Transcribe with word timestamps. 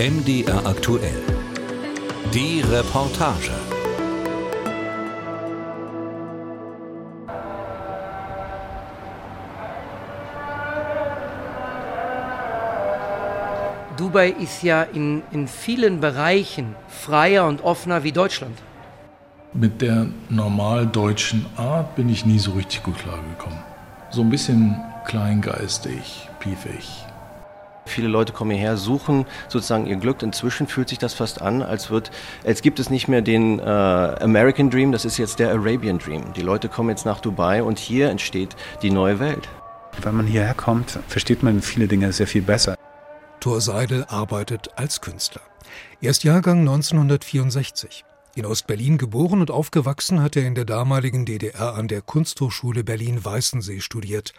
MDR 0.00 0.64
aktuell. 0.64 1.20
Die 2.32 2.62
Reportage. 2.62 3.52
Dubai 13.98 14.30
ist 14.30 14.62
ja 14.62 14.84
in, 14.84 15.22
in 15.32 15.46
vielen 15.46 16.00
Bereichen 16.00 16.76
freier 16.88 17.46
und 17.46 17.62
offener 17.62 18.02
wie 18.02 18.12
Deutschland. 18.12 18.56
Mit 19.52 19.82
der 19.82 20.06
normal 20.30 20.86
deutschen 20.86 21.44
Art 21.58 21.94
bin 21.94 22.08
ich 22.08 22.24
nie 22.24 22.38
so 22.38 22.52
richtig 22.52 22.84
gut 22.84 22.96
klargekommen. 22.96 23.58
So 24.08 24.22
ein 24.22 24.30
bisschen 24.30 24.76
kleingeistig, 25.04 26.30
piefig. 26.38 27.04
Viele 27.90 28.08
Leute 28.08 28.32
kommen 28.32 28.52
hierher, 28.52 28.76
suchen 28.76 29.26
sozusagen 29.48 29.86
ihr 29.86 29.96
Glück. 29.96 30.22
Inzwischen 30.22 30.66
fühlt 30.66 30.88
sich 30.88 30.98
das 30.98 31.14
fast 31.14 31.42
an, 31.42 31.62
als, 31.62 31.90
wird, 31.90 32.10
als 32.44 32.62
gibt 32.62 32.78
es 32.78 32.88
nicht 32.88 33.08
mehr 33.08 33.20
den 33.20 33.58
äh, 33.58 33.62
American 33.62 34.70
Dream, 34.70 34.92
das 34.92 35.04
ist 35.04 35.18
jetzt 35.18 35.38
der 35.38 35.50
Arabian 35.50 35.98
Dream. 35.98 36.32
Die 36.34 36.42
Leute 36.42 36.68
kommen 36.68 36.90
jetzt 36.90 37.04
nach 37.04 37.20
Dubai 37.20 37.62
und 37.62 37.78
hier 37.78 38.10
entsteht 38.10 38.56
die 38.82 38.90
neue 38.90 39.18
Welt. 39.18 39.48
Wenn 40.02 40.14
man 40.14 40.26
hierher 40.26 40.54
kommt, 40.54 40.98
versteht 41.08 41.42
man 41.42 41.62
viele 41.62 41.88
Dinge 41.88 42.12
sehr 42.12 42.26
viel 42.26 42.42
besser. 42.42 42.76
Thor 43.40 43.60
Seidel 43.60 44.04
arbeitet 44.08 44.70
als 44.76 45.00
Künstler. 45.00 45.42
Er 46.00 46.10
ist 46.10 46.24
Jahrgang 46.24 46.60
1964. 46.60 48.04
In 48.36 48.46
Ostberlin 48.46 48.96
geboren 48.96 49.40
und 49.40 49.50
aufgewachsen 49.50 50.22
hat 50.22 50.36
er 50.36 50.46
in 50.46 50.54
der 50.54 50.64
damaligen 50.64 51.26
DDR 51.26 51.74
an 51.74 51.88
der 51.88 52.00
Kunsthochschule 52.00 52.84
Berlin-Weißensee 52.84 53.80
studiert. 53.80 54.32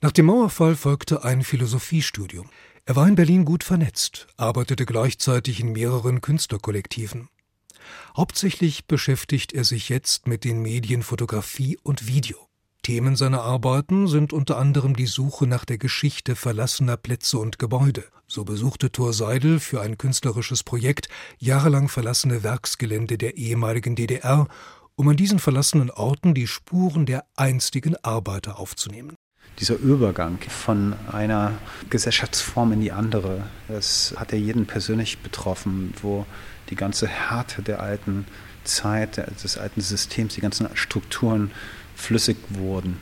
Nach 0.00 0.12
dem 0.12 0.26
Mauerfall 0.26 0.76
folgte 0.76 1.24
ein 1.24 1.42
Philosophiestudium. 1.42 2.48
Er 2.90 2.96
war 2.96 3.06
in 3.06 3.14
Berlin 3.14 3.44
gut 3.44 3.62
vernetzt, 3.62 4.26
arbeitete 4.36 4.84
gleichzeitig 4.84 5.60
in 5.60 5.70
mehreren 5.70 6.20
Künstlerkollektiven. 6.20 7.28
Hauptsächlich 8.16 8.88
beschäftigt 8.88 9.52
er 9.52 9.62
sich 9.62 9.88
jetzt 9.88 10.26
mit 10.26 10.42
den 10.42 10.60
Medien 10.60 11.04
Fotografie 11.04 11.78
und 11.84 12.08
Video. 12.08 12.36
Themen 12.82 13.14
seiner 13.14 13.42
Arbeiten 13.42 14.08
sind 14.08 14.32
unter 14.32 14.58
anderem 14.58 14.96
die 14.96 15.06
Suche 15.06 15.46
nach 15.46 15.64
der 15.64 15.78
Geschichte 15.78 16.34
verlassener 16.34 16.96
Plätze 16.96 17.38
und 17.38 17.60
Gebäude. 17.60 18.06
So 18.26 18.42
besuchte 18.42 18.90
Thor 18.90 19.12
Seidel 19.12 19.60
für 19.60 19.80
ein 19.80 19.96
künstlerisches 19.96 20.64
Projekt 20.64 21.08
jahrelang 21.38 21.88
verlassene 21.88 22.42
Werksgelände 22.42 23.18
der 23.18 23.36
ehemaligen 23.36 23.94
DDR, 23.94 24.48
um 24.96 25.06
an 25.06 25.16
diesen 25.16 25.38
verlassenen 25.38 25.92
Orten 25.92 26.34
die 26.34 26.48
Spuren 26.48 27.06
der 27.06 27.24
einstigen 27.36 27.94
Arbeiter 28.02 28.58
aufzunehmen. 28.58 29.14
Dieser 29.58 29.76
Übergang 29.76 30.38
von 30.48 30.94
einer 31.12 31.52
Gesellschaftsform 31.90 32.72
in 32.72 32.80
die 32.80 32.92
andere, 32.92 33.44
das 33.68 34.14
hat 34.16 34.32
ja 34.32 34.38
jeden 34.38 34.66
persönlich 34.66 35.18
betroffen, 35.18 35.92
wo 36.00 36.24
die 36.70 36.76
ganze 36.76 37.06
Härte 37.06 37.62
der 37.62 37.80
alten 37.80 38.26
Zeit, 38.64 39.18
des 39.42 39.58
alten 39.58 39.80
Systems, 39.80 40.34
die 40.34 40.40
ganzen 40.40 40.68
Strukturen 40.74 41.50
flüssig 41.94 42.38
wurden. 42.48 42.98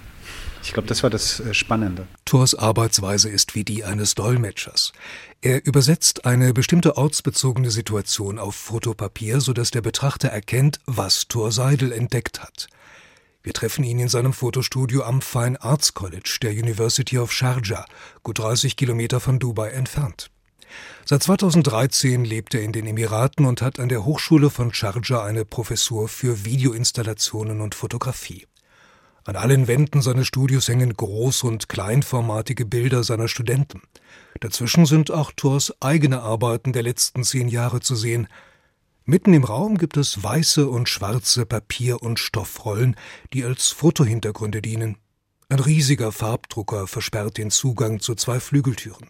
Ich 0.63 0.73
glaube, 0.73 0.89
das 0.89 1.03
war 1.03 1.11
das 1.11 1.41
äh, 1.41 1.55
Spannende. 1.55 2.07
Thors 2.25 2.55
Arbeitsweise 2.55 3.29
ist 3.29 3.55
wie 3.55 3.65
die 3.65 3.85
eines 3.85 4.15
Dolmetschers. 4.15 4.93
Er 5.41 5.65
übersetzt 5.65 6.27
eine 6.27 6.53
bestimmte 6.53 6.97
ortsbezogene 6.97 7.71
Situation 7.71 8.39
auf 8.39 8.55
Fotopapier, 8.55 9.41
sodass 9.41 9.71
der 9.71 9.81
Betrachter 9.81 10.29
erkennt, 10.29 10.81
was 10.85 11.29
Thor 11.29 11.53
Seidel 11.53 11.93
entdeckt 11.93 12.43
hat. 12.43 12.69
Wir 13.49 13.55
treffen 13.55 13.83
ihn 13.83 13.99
in 13.99 14.09
seinem 14.09 14.35
Fotostudio 14.35 15.05
am 15.05 15.23
Fine 15.23 15.63
Arts 15.63 15.95
College 15.95 16.37
der 16.43 16.51
University 16.51 17.17
of 17.17 17.33
Sharjah, 17.33 17.87
gut 18.23 18.41
30 18.41 18.77
Kilometer 18.77 19.21
von 19.21 19.39
Dubai 19.39 19.71
entfernt. 19.71 20.31
Seit 21.07 21.23
2013 21.23 22.27
lebt 22.27 22.53
er 22.53 22.61
in 22.61 22.73
den 22.73 22.87
Emiraten 22.87 23.47
und 23.47 23.63
hat 23.63 23.81
an 23.81 23.89
der 23.89 24.05
Hochschule 24.05 24.51
von 24.51 24.75
Sharjah 24.75 25.25
eine 25.25 25.47
Professur 25.47 26.09
für 26.09 26.45
Videoinstallationen 26.45 27.63
und 27.63 27.75
Fotografie. 27.75 28.47
An 29.25 29.37
allen 29.37 29.67
Wänden 29.67 30.03
seines 30.03 30.27
Studios 30.27 30.69
hängen 30.69 30.93
groß- 30.93 31.47
und 31.47 31.71
kleinformatige 31.71 32.67
Bilder 32.67 33.03
seiner 33.03 33.29
Studenten. 33.29 33.81
Dazwischen 34.41 34.85
sind 34.85 35.11
auch 35.11 35.33
Thors 35.35 35.73
eigene 35.81 36.21
Arbeiten 36.21 36.75
der 36.75 36.83
letzten 36.83 37.25
zehn 37.25 37.49
Jahre 37.49 37.81
zu 37.81 37.97
sehen. 37.97 38.29
Mitten 39.11 39.33
im 39.33 39.45
Raum 39.45 39.79
gibt 39.79 39.97
es 39.97 40.23
weiße 40.23 40.69
und 40.69 40.87
schwarze 40.87 41.47
Papier- 41.47 42.03
und 42.03 42.19
Stoffrollen, 42.19 42.95
die 43.33 43.43
als 43.43 43.69
Fotohintergründe 43.69 44.61
dienen. 44.61 44.99
Ein 45.49 45.61
riesiger 45.61 46.13
Farbdrucker 46.13 46.87
versperrt 46.87 47.39
den 47.39 47.51
Zugang 47.51 48.01
zu 48.01 48.15
zwei 48.17 48.39
Flügeltüren. 48.39 49.09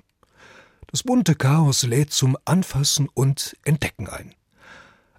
Das 0.87 1.03
bunte 1.03 1.35
Chaos 1.35 1.83
lädt 1.83 2.13
zum 2.13 2.39
Anfassen 2.45 3.09
und 3.13 3.57
Entdecken 3.65 4.07
ein. 4.09 4.37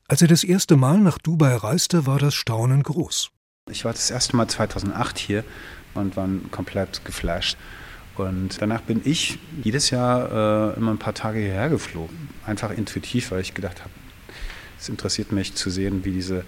Als 0.08 0.22
er 0.22 0.30
das 0.30 0.46
erste 0.46 0.78
Mal 0.78 1.00
nach 1.00 1.18
Dubai 1.18 1.58
reiste, 1.58 2.06
war 2.06 2.18
das 2.18 2.34
Staunen 2.34 2.82
groß. 2.82 3.32
Ich 3.70 3.84
war 3.84 3.92
das 3.92 4.10
erste 4.10 4.38
Mal 4.38 4.48
2008 4.48 5.18
hier 5.18 5.44
und 5.94 6.16
war 6.16 6.30
komplett 6.52 7.04
geflasht. 7.04 7.58
Und 8.16 8.62
danach 8.62 8.84
bin 8.84 9.02
ich 9.04 9.40
jedes 9.62 9.90
Jahr 9.90 10.72
äh, 10.72 10.78
immer 10.78 10.92
ein 10.92 11.00
paar 11.00 11.16
Tage 11.16 11.40
hierher 11.40 11.68
geflogen. 11.68 12.30
Einfach 12.46 12.72
intuitiv, 12.72 13.32
weil 13.32 13.42
ich 13.42 13.54
gedacht 13.54 13.82
habe, 13.82 13.92
es 14.80 14.90
interessiert 14.90 15.32
mich 15.32 15.56
zu 15.56 15.70
sehen, 15.70 16.06
wie 16.06 16.12
diese 16.12 16.46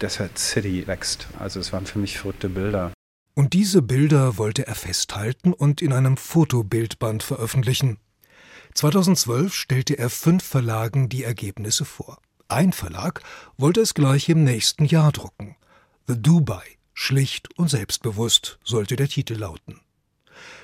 Desert 0.00 0.38
City 0.38 0.86
wächst. 0.86 1.28
Also 1.38 1.60
es 1.60 1.72
waren 1.72 1.86
für 1.86 1.98
mich 1.98 2.18
verrückte 2.18 2.48
Bilder. 2.48 2.92
Und 3.34 3.52
diese 3.52 3.82
Bilder 3.82 4.36
wollte 4.36 4.66
er 4.66 4.74
festhalten 4.74 5.52
und 5.52 5.80
in 5.80 5.92
einem 5.92 6.16
Fotobildband 6.16 7.22
veröffentlichen. 7.22 7.98
2012 8.74 9.54
stellte 9.54 9.98
er 9.98 10.10
fünf 10.10 10.44
Verlagen 10.44 11.08
die 11.08 11.24
Ergebnisse 11.24 11.84
vor. 11.84 12.18
Ein 12.48 12.72
Verlag 12.72 13.22
wollte 13.56 13.80
es 13.80 13.94
gleich 13.94 14.28
im 14.28 14.42
nächsten 14.42 14.84
Jahr 14.84 15.12
drucken. 15.12 15.56
The 16.06 16.20
Dubai, 16.20 16.64
schlicht 16.94 17.56
und 17.58 17.68
selbstbewusst, 17.68 18.58
sollte 18.64 18.96
der 18.96 19.08
Titel 19.08 19.34
lauten. 19.34 19.80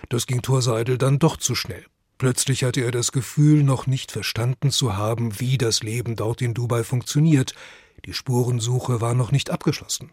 Das 0.08 0.26
ging 0.26 0.42
Thor 0.42 0.62
Seidel 0.62 0.98
dann 0.98 1.18
doch 1.18 1.36
zu 1.36 1.54
schnell. 1.54 1.84
Plötzlich 2.18 2.64
hatte 2.64 2.80
er 2.80 2.90
das 2.90 3.12
Gefühl, 3.12 3.62
noch 3.62 3.86
nicht 3.86 4.12
verstanden 4.12 4.70
zu 4.70 4.96
haben, 4.96 5.40
wie 5.40 5.58
das 5.58 5.82
Leben 5.82 6.16
dort 6.16 6.42
in 6.42 6.54
Dubai 6.54 6.84
funktioniert. 6.84 7.54
Die 8.04 8.14
Spurensuche 8.14 9.00
war 9.00 9.14
noch 9.14 9.32
nicht 9.32 9.50
abgeschlossen. 9.50 10.12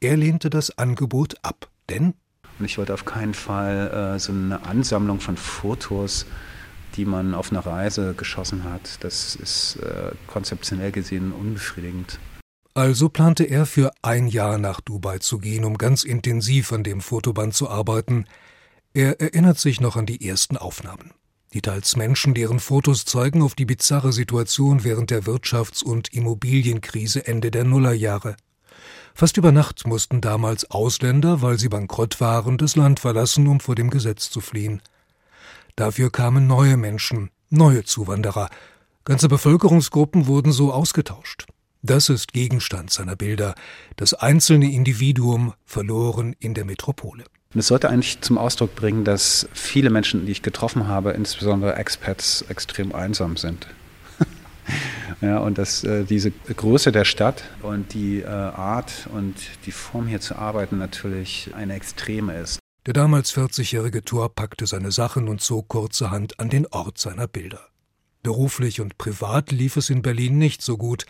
Er 0.00 0.16
lehnte 0.16 0.50
das 0.50 0.76
Angebot 0.78 1.36
ab, 1.42 1.68
denn 1.88 2.14
und 2.58 2.64
ich 2.64 2.78
wollte 2.78 2.94
auf 2.94 3.04
keinen 3.04 3.34
Fall 3.34 4.14
äh, 4.14 4.18
so 4.18 4.32
eine 4.32 4.64
Ansammlung 4.66 5.20
von 5.20 5.36
Fotos, 5.36 6.26
die 6.96 7.04
man 7.04 7.34
auf 7.34 7.52
einer 7.52 7.64
Reise 7.64 8.14
geschossen 8.14 8.64
hat. 8.64 8.98
Das 9.00 9.36
ist 9.36 9.76
äh, 9.76 10.12
konzeptionell 10.26 10.90
gesehen 10.90 11.32
unbefriedigend. 11.32 12.18
Also 12.74 13.08
plante 13.08 13.44
er 13.44 13.66
für 13.66 13.92
ein 14.02 14.28
Jahr 14.28 14.58
nach 14.58 14.80
Dubai 14.80 15.18
zu 15.18 15.38
gehen, 15.38 15.64
um 15.64 15.78
ganz 15.78 16.04
intensiv 16.04 16.72
an 16.72 16.84
dem 16.84 17.00
Fotoband 17.00 17.54
zu 17.54 17.68
arbeiten. 17.68 18.26
Er 18.94 19.20
erinnert 19.20 19.58
sich 19.58 19.80
noch 19.80 19.96
an 19.96 20.06
die 20.06 20.26
ersten 20.26 20.56
Aufnahmen. 20.56 21.12
Die 21.54 21.62
teils 21.62 21.96
Menschen, 21.96 22.34
deren 22.34 22.60
Fotos 22.60 23.04
zeigen 23.04 23.42
auf 23.42 23.54
die 23.54 23.64
bizarre 23.64 24.12
Situation 24.12 24.84
während 24.84 25.10
der 25.10 25.22
Wirtschafts- 25.22 25.82
und 25.82 26.12
Immobilienkrise 26.12 27.26
Ende 27.26 27.50
der 27.50 27.64
Nullerjahre. 27.64 28.36
Fast 29.14 29.36
über 29.36 29.50
Nacht 29.50 29.86
mussten 29.86 30.20
damals 30.20 30.70
Ausländer, 30.70 31.42
weil 31.42 31.58
sie 31.58 31.68
bankrott 31.68 32.20
waren, 32.20 32.58
das 32.58 32.76
Land 32.76 33.00
verlassen, 33.00 33.48
um 33.48 33.60
vor 33.60 33.74
dem 33.74 33.90
Gesetz 33.90 34.30
zu 34.30 34.40
fliehen. 34.40 34.82
Dafür 35.74 36.10
kamen 36.10 36.46
neue 36.46 36.76
Menschen, 36.76 37.30
neue 37.48 37.82
Zuwanderer. 37.84 38.50
Ganze 39.04 39.28
Bevölkerungsgruppen 39.28 40.26
wurden 40.26 40.52
so 40.52 40.72
ausgetauscht. 40.72 41.46
Das 41.82 42.08
ist 42.08 42.32
Gegenstand 42.32 42.90
seiner 42.90 43.16
Bilder, 43.16 43.54
das 43.96 44.12
einzelne 44.12 44.70
Individuum 44.70 45.54
verloren 45.64 46.34
in 46.38 46.52
der 46.54 46.64
Metropole. 46.64 47.24
Und 47.54 47.60
es 47.60 47.68
sollte 47.68 47.88
eigentlich 47.88 48.20
zum 48.20 48.36
Ausdruck 48.36 48.74
bringen, 48.74 49.04
dass 49.04 49.48
viele 49.54 49.88
Menschen, 49.88 50.26
die 50.26 50.32
ich 50.32 50.42
getroffen 50.42 50.86
habe, 50.86 51.12
insbesondere 51.12 51.76
Expats, 51.76 52.42
extrem 52.42 52.94
einsam 52.94 53.38
sind. 53.38 53.66
ja, 55.22 55.38
und 55.38 55.56
dass 55.56 55.82
äh, 55.82 56.04
diese 56.04 56.30
Größe 56.30 56.92
der 56.92 57.06
Stadt 57.06 57.44
und 57.62 57.94
die 57.94 58.20
äh, 58.20 58.26
Art 58.26 59.08
und 59.14 59.34
die 59.64 59.72
Form 59.72 60.06
hier 60.06 60.20
zu 60.20 60.36
arbeiten 60.36 60.76
natürlich 60.76 61.50
eine 61.54 61.74
extreme 61.74 62.38
ist. 62.38 62.58
Der 62.84 62.92
damals 62.92 63.34
40-jährige 63.34 64.04
Thor 64.04 64.34
packte 64.34 64.66
seine 64.66 64.92
Sachen 64.92 65.26
und 65.26 65.40
zog 65.40 65.68
kurzerhand 65.68 66.38
an 66.40 66.50
den 66.50 66.66
Ort 66.66 66.98
seiner 66.98 67.28
Bilder. 67.28 67.60
Beruflich 68.22 68.82
und 68.82 68.98
privat 68.98 69.52
lief 69.52 69.78
es 69.78 69.88
in 69.88 70.02
Berlin 70.02 70.36
nicht 70.36 70.60
so 70.60 70.76
gut, 70.76 71.06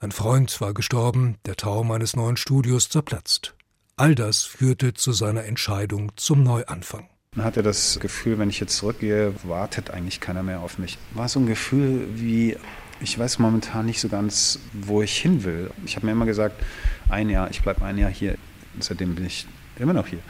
ein 0.00 0.12
Freund 0.12 0.60
war 0.60 0.74
gestorben, 0.74 1.38
der 1.46 1.56
Traum 1.56 1.90
eines 1.90 2.14
neuen 2.14 2.36
Studios 2.36 2.88
zerplatzt. 2.88 3.54
All 3.98 4.14
das 4.14 4.44
führte 4.44 4.94
zu 4.94 5.10
seiner 5.10 5.44
Entscheidung 5.44 6.12
zum 6.14 6.44
Neuanfang. 6.44 7.08
Man 7.34 7.44
hatte 7.44 7.64
das 7.64 7.98
Gefühl, 7.98 8.38
wenn 8.38 8.48
ich 8.48 8.60
jetzt 8.60 8.76
zurückgehe, 8.76 9.34
wartet 9.42 9.90
eigentlich 9.90 10.20
keiner 10.20 10.44
mehr 10.44 10.60
auf 10.60 10.78
mich. 10.78 10.98
War 11.14 11.28
so 11.28 11.40
ein 11.40 11.46
Gefühl 11.46 12.06
wie, 12.14 12.56
ich 13.00 13.18
weiß 13.18 13.40
momentan 13.40 13.86
nicht 13.86 14.00
so 14.00 14.08
ganz, 14.08 14.60
wo 14.72 15.02
ich 15.02 15.18
hin 15.18 15.42
will. 15.42 15.72
Ich 15.84 15.96
habe 15.96 16.06
mir 16.06 16.12
immer 16.12 16.26
gesagt, 16.26 16.62
ein 17.08 17.28
Jahr, 17.28 17.50
ich 17.50 17.60
bleibe 17.60 17.84
ein 17.84 17.98
Jahr 17.98 18.10
hier. 18.10 18.36
Seitdem 18.78 19.16
bin 19.16 19.26
ich 19.26 19.48
immer 19.80 19.94
noch 19.94 20.06
hier. 20.06 20.20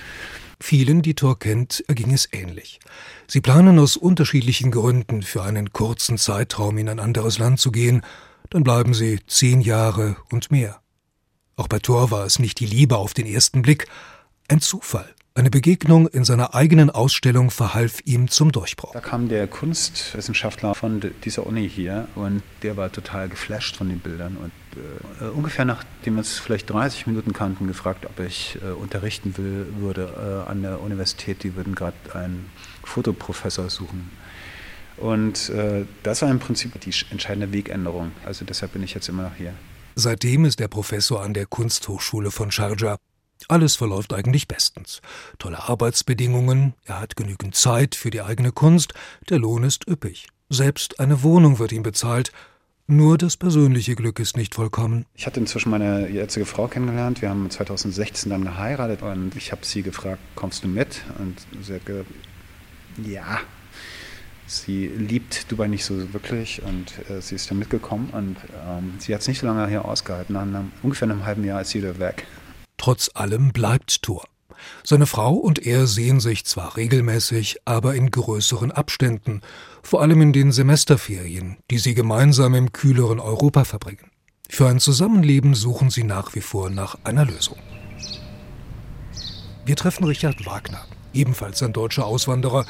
Vielen, 0.60 1.02
die 1.02 1.14
Thor 1.14 1.38
kennt, 1.38 1.84
erging 1.88 2.14
es 2.14 2.26
ähnlich. 2.32 2.80
Sie 3.26 3.42
planen 3.42 3.78
aus 3.78 3.98
unterschiedlichen 3.98 4.70
Gründen 4.70 5.20
für 5.20 5.42
einen 5.42 5.74
kurzen 5.74 6.16
Zeitraum 6.16 6.78
in 6.78 6.88
ein 6.88 7.00
anderes 7.00 7.38
Land 7.38 7.60
zu 7.60 7.70
gehen, 7.70 8.00
dann 8.48 8.64
bleiben 8.64 8.94
sie 8.94 9.20
zehn 9.26 9.60
Jahre 9.60 10.16
und 10.30 10.50
mehr. 10.50 10.80
Auch 11.58 11.66
bei 11.66 11.80
Thor 11.80 12.12
war 12.12 12.24
es 12.24 12.38
nicht 12.38 12.60
die 12.60 12.66
Liebe 12.66 12.96
auf 12.96 13.14
den 13.14 13.26
ersten 13.26 13.62
Blick, 13.62 13.88
ein 14.46 14.60
Zufall. 14.60 15.12
Eine 15.34 15.50
Begegnung 15.50 16.06
in 16.06 16.22
seiner 16.22 16.54
eigenen 16.54 16.88
Ausstellung 16.88 17.50
verhalf 17.50 17.98
ihm 18.04 18.28
zum 18.28 18.52
Durchbruch. 18.52 18.92
Da 18.92 19.00
kam 19.00 19.28
der 19.28 19.48
Kunstwissenschaftler 19.48 20.76
von 20.76 21.00
dieser 21.24 21.48
Uni 21.48 21.68
hier 21.68 22.06
und 22.14 22.44
der 22.62 22.76
war 22.76 22.92
total 22.92 23.28
geflasht 23.28 23.74
von 23.76 23.88
den 23.88 23.98
Bildern. 23.98 24.36
Und 24.36 24.52
äh, 25.20 25.30
ungefähr 25.30 25.64
nachdem 25.64 26.14
wir 26.14 26.20
es 26.20 26.38
vielleicht 26.38 26.70
30 26.70 27.08
Minuten 27.08 27.32
kannten, 27.32 27.66
gefragt, 27.66 28.06
ob 28.06 28.24
ich 28.24 28.56
äh, 28.62 28.70
unterrichten 28.70 29.36
will, 29.36 29.66
würde 29.78 30.44
äh, 30.46 30.48
an 30.48 30.62
der 30.62 30.80
Universität. 30.80 31.42
Die 31.42 31.56
würden 31.56 31.74
gerade 31.74 31.96
einen 32.14 32.50
Fotoprofessor 32.84 33.68
suchen. 33.68 34.12
Und 34.96 35.50
äh, 35.50 35.86
das 36.04 36.22
war 36.22 36.30
im 36.30 36.38
Prinzip 36.38 36.80
die 36.80 36.94
entscheidende 37.10 37.52
Wegänderung. 37.52 38.12
Also 38.24 38.44
deshalb 38.44 38.74
bin 38.74 38.84
ich 38.84 38.94
jetzt 38.94 39.08
immer 39.08 39.24
noch 39.24 39.34
hier. 39.34 39.54
Seitdem 40.00 40.44
ist 40.44 40.60
er 40.60 40.68
Professor 40.68 41.24
an 41.24 41.34
der 41.34 41.46
Kunsthochschule 41.46 42.30
von 42.30 42.52
Sharjah. 42.52 42.98
Alles 43.48 43.74
verläuft 43.74 44.14
eigentlich 44.14 44.46
bestens. 44.46 45.00
Tolle 45.40 45.68
Arbeitsbedingungen, 45.68 46.74
er 46.84 47.00
hat 47.00 47.16
genügend 47.16 47.56
Zeit 47.56 47.96
für 47.96 48.10
die 48.10 48.22
eigene 48.22 48.52
Kunst, 48.52 48.94
der 49.28 49.40
Lohn 49.40 49.64
ist 49.64 49.88
üppig. 49.88 50.28
Selbst 50.50 51.00
eine 51.00 51.24
Wohnung 51.24 51.58
wird 51.58 51.72
ihm 51.72 51.82
bezahlt. 51.82 52.30
Nur 52.86 53.18
das 53.18 53.36
persönliche 53.36 53.96
Glück 53.96 54.20
ist 54.20 54.36
nicht 54.36 54.54
vollkommen. 54.54 55.04
Ich 55.16 55.26
hatte 55.26 55.40
inzwischen 55.40 55.70
meine 55.70 56.08
jetzige 56.08 56.46
Frau 56.46 56.68
kennengelernt. 56.68 57.20
Wir 57.20 57.30
haben 57.30 57.50
2016 57.50 58.30
dann 58.30 58.44
geheiratet 58.44 59.02
und 59.02 59.34
ich 59.34 59.50
habe 59.50 59.66
sie 59.66 59.82
gefragt, 59.82 60.20
kommst 60.36 60.62
du 60.62 60.68
mit? 60.68 61.02
Und 61.18 61.44
sie 61.60 61.74
hat 61.74 61.84
gesagt, 61.84 62.10
ja. 63.04 63.40
Sie 64.48 64.86
liebt 64.86 65.52
Dubai 65.52 65.68
nicht 65.68 65.84
so 65.84 66.14
wirklich 66.14 66.62
und 66.62 66.94
äh, 67.10 67.20
sie 67.20 67.34
ist 67.34 67.50
dann 67.50 67.58
mitgekommen 67.58 68.08
und 68.12 68.36
ähm, 68.66 68.94
sie 68.98 69.14
hat 69.14 69.20
es 69.20 69.28
nicht 69.28 69.40
so 69.40 69.46
lange 69.46 69.68
hier 69.68 69.84
ausgehalten. 69.84 70.32
Nach 70.32 70.42
einem, 70.42 70.72
ungefähr 70.82 71.08
einem 71.08 71.26
halben 71.26 71.44
Jahr 71.44 71.60
ist 71.60 71.70
sie 71.70 71.80
wieder 71.80 71.98
weg. 71.98 72.26
Trotz 72.78 73.10
allem 73.12 73.52
bleibt 73.52 74.02
Thor. 74.02 74.24
Seine 74.82 75.06
Frau 75.06 75.34
und 75.34 75.66
er 75.66 75.86
sehen 75.86 76.18
sich 76.18 76.46
zwar 76.46 76.78
regelmäßig, 76.78 77.58
aber 77.66 77.94
in 77.94 78.10
größeren 78.10 78.72
Abständen, 78.72 79.42
vor 79.82 80.00
allem 80.00 80.22
in 80.22 80.32
den 80.32 80.50
Semesterferien, 80.50 81.58
die 81.70 81.78
sie 81.78 81.94
gemeinsam 81.94 82.54
im 82.54 82.72
kühleren 82.72 83.20
Europa 83.20 83.64
verbringen. 83.64 84.10
Für 84.48 84.68
ein 84.68 84.80
Zusammenleben 84.80 85.54
suchen 85.54 85.90
sie 85.90 86.04
nach 86.04 86.34
wie 86.34 86.40
vor 86.40 86.70
nach 86.70 86.96
einer 87.04 87.26
Lösung. 87.26 87.58
Wir 89.66 89.76
treffen 89.76 90.04
Richard 90.04 90.46
Wagner, 90.46 90.86
ebenfalls 91.12 91.62
ein 91.62 91.74
deutscher 91.74 92.06
Auswanderer. 92.06 92.64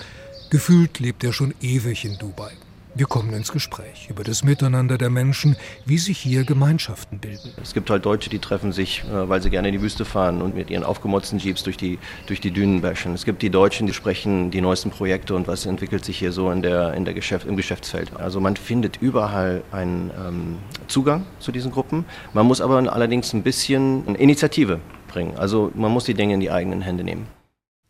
Gefühlt 0.50 0.98
lebt 0.98 1.24
er 1.24 1.34
schon 1.34 1.54
ewig 1.60 2.06
in 2.06 2.16
Dubai. 2.16 2.52
Wir 2.94 3.04
kommen 3.04 3.34
ins 3.34 3.52
Gespräch 3.52 4.08
über 4.08 4.24
das 4.24 4.42
Miteinander 4.42 4.96
der 4.96 5.10
Menschen, 5.10 5.56
wie 5.84 5.98
sich 5.98 6.18
hier 6.18 6.44
Gemeinschaften 6.44 7.18
bilden. 7.18 7.52
Es 7.62 7.74
gibt 7.74 7.90
halt 7.90 8.06
Deutsche, 8.06 8.30
die 8.30 8.38
treffen 8.38 8.72
sich, 8.72 9.04
äh, 9.04 9.28
weil 9.28 9.42
sie 9.42 9.50
gerne 9.50 9.68
in 9.68 9.74
die 9.74 9.82
Wüste 9.82 10.06
fahren 10.06 10.40
und 10.40 10.54
mit 10.54 10.70
ihren 10.70 10.84
aufgemotzten 10.84 11.38
Jeeps 11.38 11.62
durch 11.62 11.76
die, 11.76 11.98
durch 12.26 12.40
die 12.40 12.50
Dünen 12.50 12.80
bashen. 12.80 13.12
Es 13.12 13.26
gibt 13.26 13.42
die 13.42 13.50
Deutschen, 13.50 13.86
die 13.86 13.92
sprechen 13.92 14.50
die 14.50 14.62
neuesten 14.62 14.90
Projekte 14.90 15.34
und 15.34 15.46
was 15.46 15.66
entwickelt 15.66 16.04
sich 16.04 16.18
hier 16.18 16.32
so 16.32 16.50
in 16.50 16.62
der, 16.62 16.94
in 16.94 17.04
der 17.04 17.12
Geschäft, 17.12 17.46
im 17.46 17.56
Geschäftsfeld. 17.56 18.16
Also 18.16 18.40
man 18.40 18.56
findet 18.56 18.96
überall 19.02 19.62
einen 19.70 20.10
ähm, 20.18 20.56
Zugang 20.86 21.26
zu 21.40 21.52
diesen 21.52 21.70
Gruppen. 21.70 22.06
Man 22.32 22.46
muss 22.46 22.62
aber 22.62 22.78
allerdings 22.90 23.34
ein 23.34 23.42
bisschen 23.42 24.16
Initiative 24.16 24.80
bringen. 25.08 25.36
Also 25.36 25.70
man 25.74 25.92
muss 25.92 26.04
die 26.04 26.14
Dinge 26.14 26.34
in 26.34 26.40
die 26.40 26.50
eigenen 26.50 26.80
Hände 26.80 27.04
nehmen. 27.04 27.37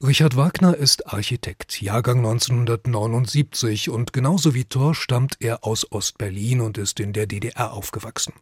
Richard 0.01 0.37
Wagner 0.37 0.77
ist 0.77 1.13
Architekt, 1.13 1.83
Jahrgang 1.83 2.19
1979 2.19 3.91
und 3.91 4.13
genauso 4.13 4.55
wie 4.55 4.65
Thor 4.65 4.95
stammt 4.95 5.39
er 5.41 5.65
aus 5.65 5.91
Ostberlin 5.91 6.61
und 6.61 6.79
ist 6.79 7.01
in 7.01 7.13
der 7.13 7.27
DDR 7.27 7.73
aufgewachsen. 7.73 8.33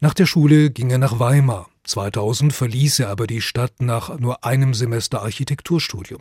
Nach 0.00 0.12
der 0.12 0.26
Schule 0.26 0.70
ging 0.70 0.90
er 0.90 0.98
nach 0.98 1.18
Weimar. 1.18 1.70
2000 1.84 2.52
verließ 2.52 2.98
er 2.98 3.08
aber 3.08 3.26
die 3.26 3.40
Stadt 3.40 3.80
nach 3.80 4.18
nur 4.18 4.44
einem 4.44 4.74
Semester 4.74 5.22
Architekturstudium. 5.22 6.20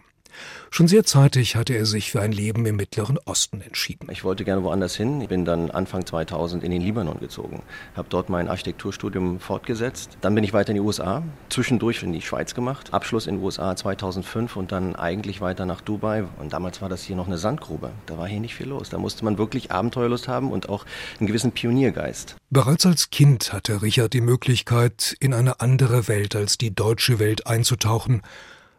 Schon 0.70 0.88
sehr 0.88 1.04
zeitig 1.04 1.56
hatte 1.56 1.74
er 1.74 1.86
sich 1.86 2.12
für 2.12 2.22
ein 2.22 2.32
Leben 2.32 2.66
im 2.66 2.76
Mittleren 2.76 3.18
Osten 3.26 3.62
entschieden. 3.62 4.10
Ich 4.12 4.24
wollte 4.24 4.44
gerne 4.44 4.64
woanders 4.64 4.96
hin. 4.96 5.22
Ich 5.22 5.30
bin 5.30 5.46
dann 5.46 5.72
Anfang 5.72 6.06
2000 6.06 6.64
in 6.64 6.72
den 6.72 6.82
Libanon 6.82 7.20
gezogen, 7.20 7.64
habe 7.96 8.08
dort 8.10 8.30
mein 8.30 8.48
Architekturstudium 8.48 9.40
fortgesetzt. 9.40 10.18
Dann 10.22 10.36
bin 10.36 10.44
ich 10.44 10.54
weiter 10.54 10.70
in 10.70 10.76
die 10.76 10.82
USA, 10.82 11.24
zwischendurch 11.50 12.04
in 12.04 12.14
die 12.14 12.22
Schweiz 12.22 12.54
gemacht, 12.54 12.94
Abschluss 12.94 13.28
in 13.28 13.38
den 13.38 13.44
USA 13.44 13.76
2005 13.76 14.56
und 14.56 14.72
dann 14.72 14.96
eigentlich 14.96 15.42
weiter 15.42 15.66
nach 15.66 15.82
Dubai. 15.82 16.26
Und 16.40 16.54
damals 16.54 16.82
war 16.82 16.90
das 16.90 17.04
hier 17.04 17.16
noch 17.16 17.28
eine 17.28 17.38
Sandgrube. 17.38 17.92
Da 18.06 18.18
war 18.18 18.28
hier 18.28 18.40
nicht 18.40 18.56
viel 18.56 18.68
los. 18.68 18.90
Da 18.90 18.98
musste 18.98 19.24
man 19.24 19.38
wirklich 19.38 19.72
Abenteuerlust 19.72 20.28
haben 20.28 20.52
und 20.52 20.70
auch 20.70 20.86
einen 21.20 21.28
gewissen 21.28 21.54
Pioniergeist. 21.54 22.36
Bereits 22.50 22.86
als 22.86 23.10
Kind 23.10 23.54
hatte 23.54 23.82
Richard 23.82 24.14
die 24.14 24.22
Möglichkeit, 24.22 25.16
in 25.20 25.34
eine 25.34 25.60
andere 25.60 26.08
Welt 26.08 26.36
als 26.36 26.58
die 26.58 26.74
deutsche 26.74 27.20
Welt 27.20 27.48
einzutauchen 27.48 28.22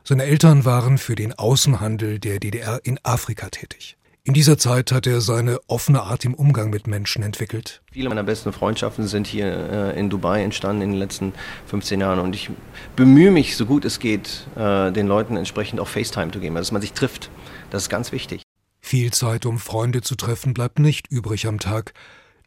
seine 0.04 0.24
Eltern 0.24 0.64
waren 0.64 0.98
für 0.98 1.14
den 1.14 1.32
Außenhandel 1.32 2.18
der 2.18 2.40
DDR 2.40 2.80
in 2.84 2.98
Afrika 3.02 3.48
tätig. 3.50 3.98
In 4.28 4.34
dieser 4.34 4.58
Zeit 4.58 4.92
hat 4.92 5.06
er 5.06 5.22
seine 5.22 5.58
offene 5.68 6.02
Art 6.02 6.26
im 6.26 6.34
Umgang 6.34 6.68
mit 6.68 6.86
Menschen 6.86 7.22
entwickelt. 7.22 7.80
Viele 7.90 8.10
meiner 8.10 8.24
besten 8.24 8.52
Freundschaften 8.52 9.06
sind 9.06 9.26
hier 9.26 9.46
äh, 9.46 9.98
in 9.98 10.10
Dubai 10.10 10.42
entstanden 10.42 10.82
in 10.82 10.90
den 10.90 10.98
letzten 10.98 11.32
15 11.68 12.00
Jahren 12.00 12.18
und 12.18 12.34
ich 12.34 12.50
bemühe 12.94 13.30
mich, 13.30 13.56
so 13.56 13.64
gut 13.64 13.86
es 13.86 14.00
geht, 14.00 14.46
äh, 14.54 14.92
den 14.92 15.06
Leuten 15.06 15.38
entsprechend 15.38 15.80
auch 15.80 15.88
FaceTime 15.88 16.30
zu 16.30 16.40
geben, 16.40 16.58
also 16.58 16.66
dass 16.66 16.72
man 16.72 16.82
sich 16.82 16.92
trifft. 16.92 17.30
Das 17.70 17.84
ist 17.84 17.88
ganz 17.88 18.12
wichtig. 18.12 18.42
Viel 18.82 19.14
Zeit, 19.14 19.46
um 19.46 19.58
Freunde 19.58 20.02
zu 20.02 20.14
treffen, 20.14 20.52
bleibt 20.52 20.78
nicht 20.78 21.10
übrig 21.10 21.46
am 21.46 21.58
Tag, 21.58 21.94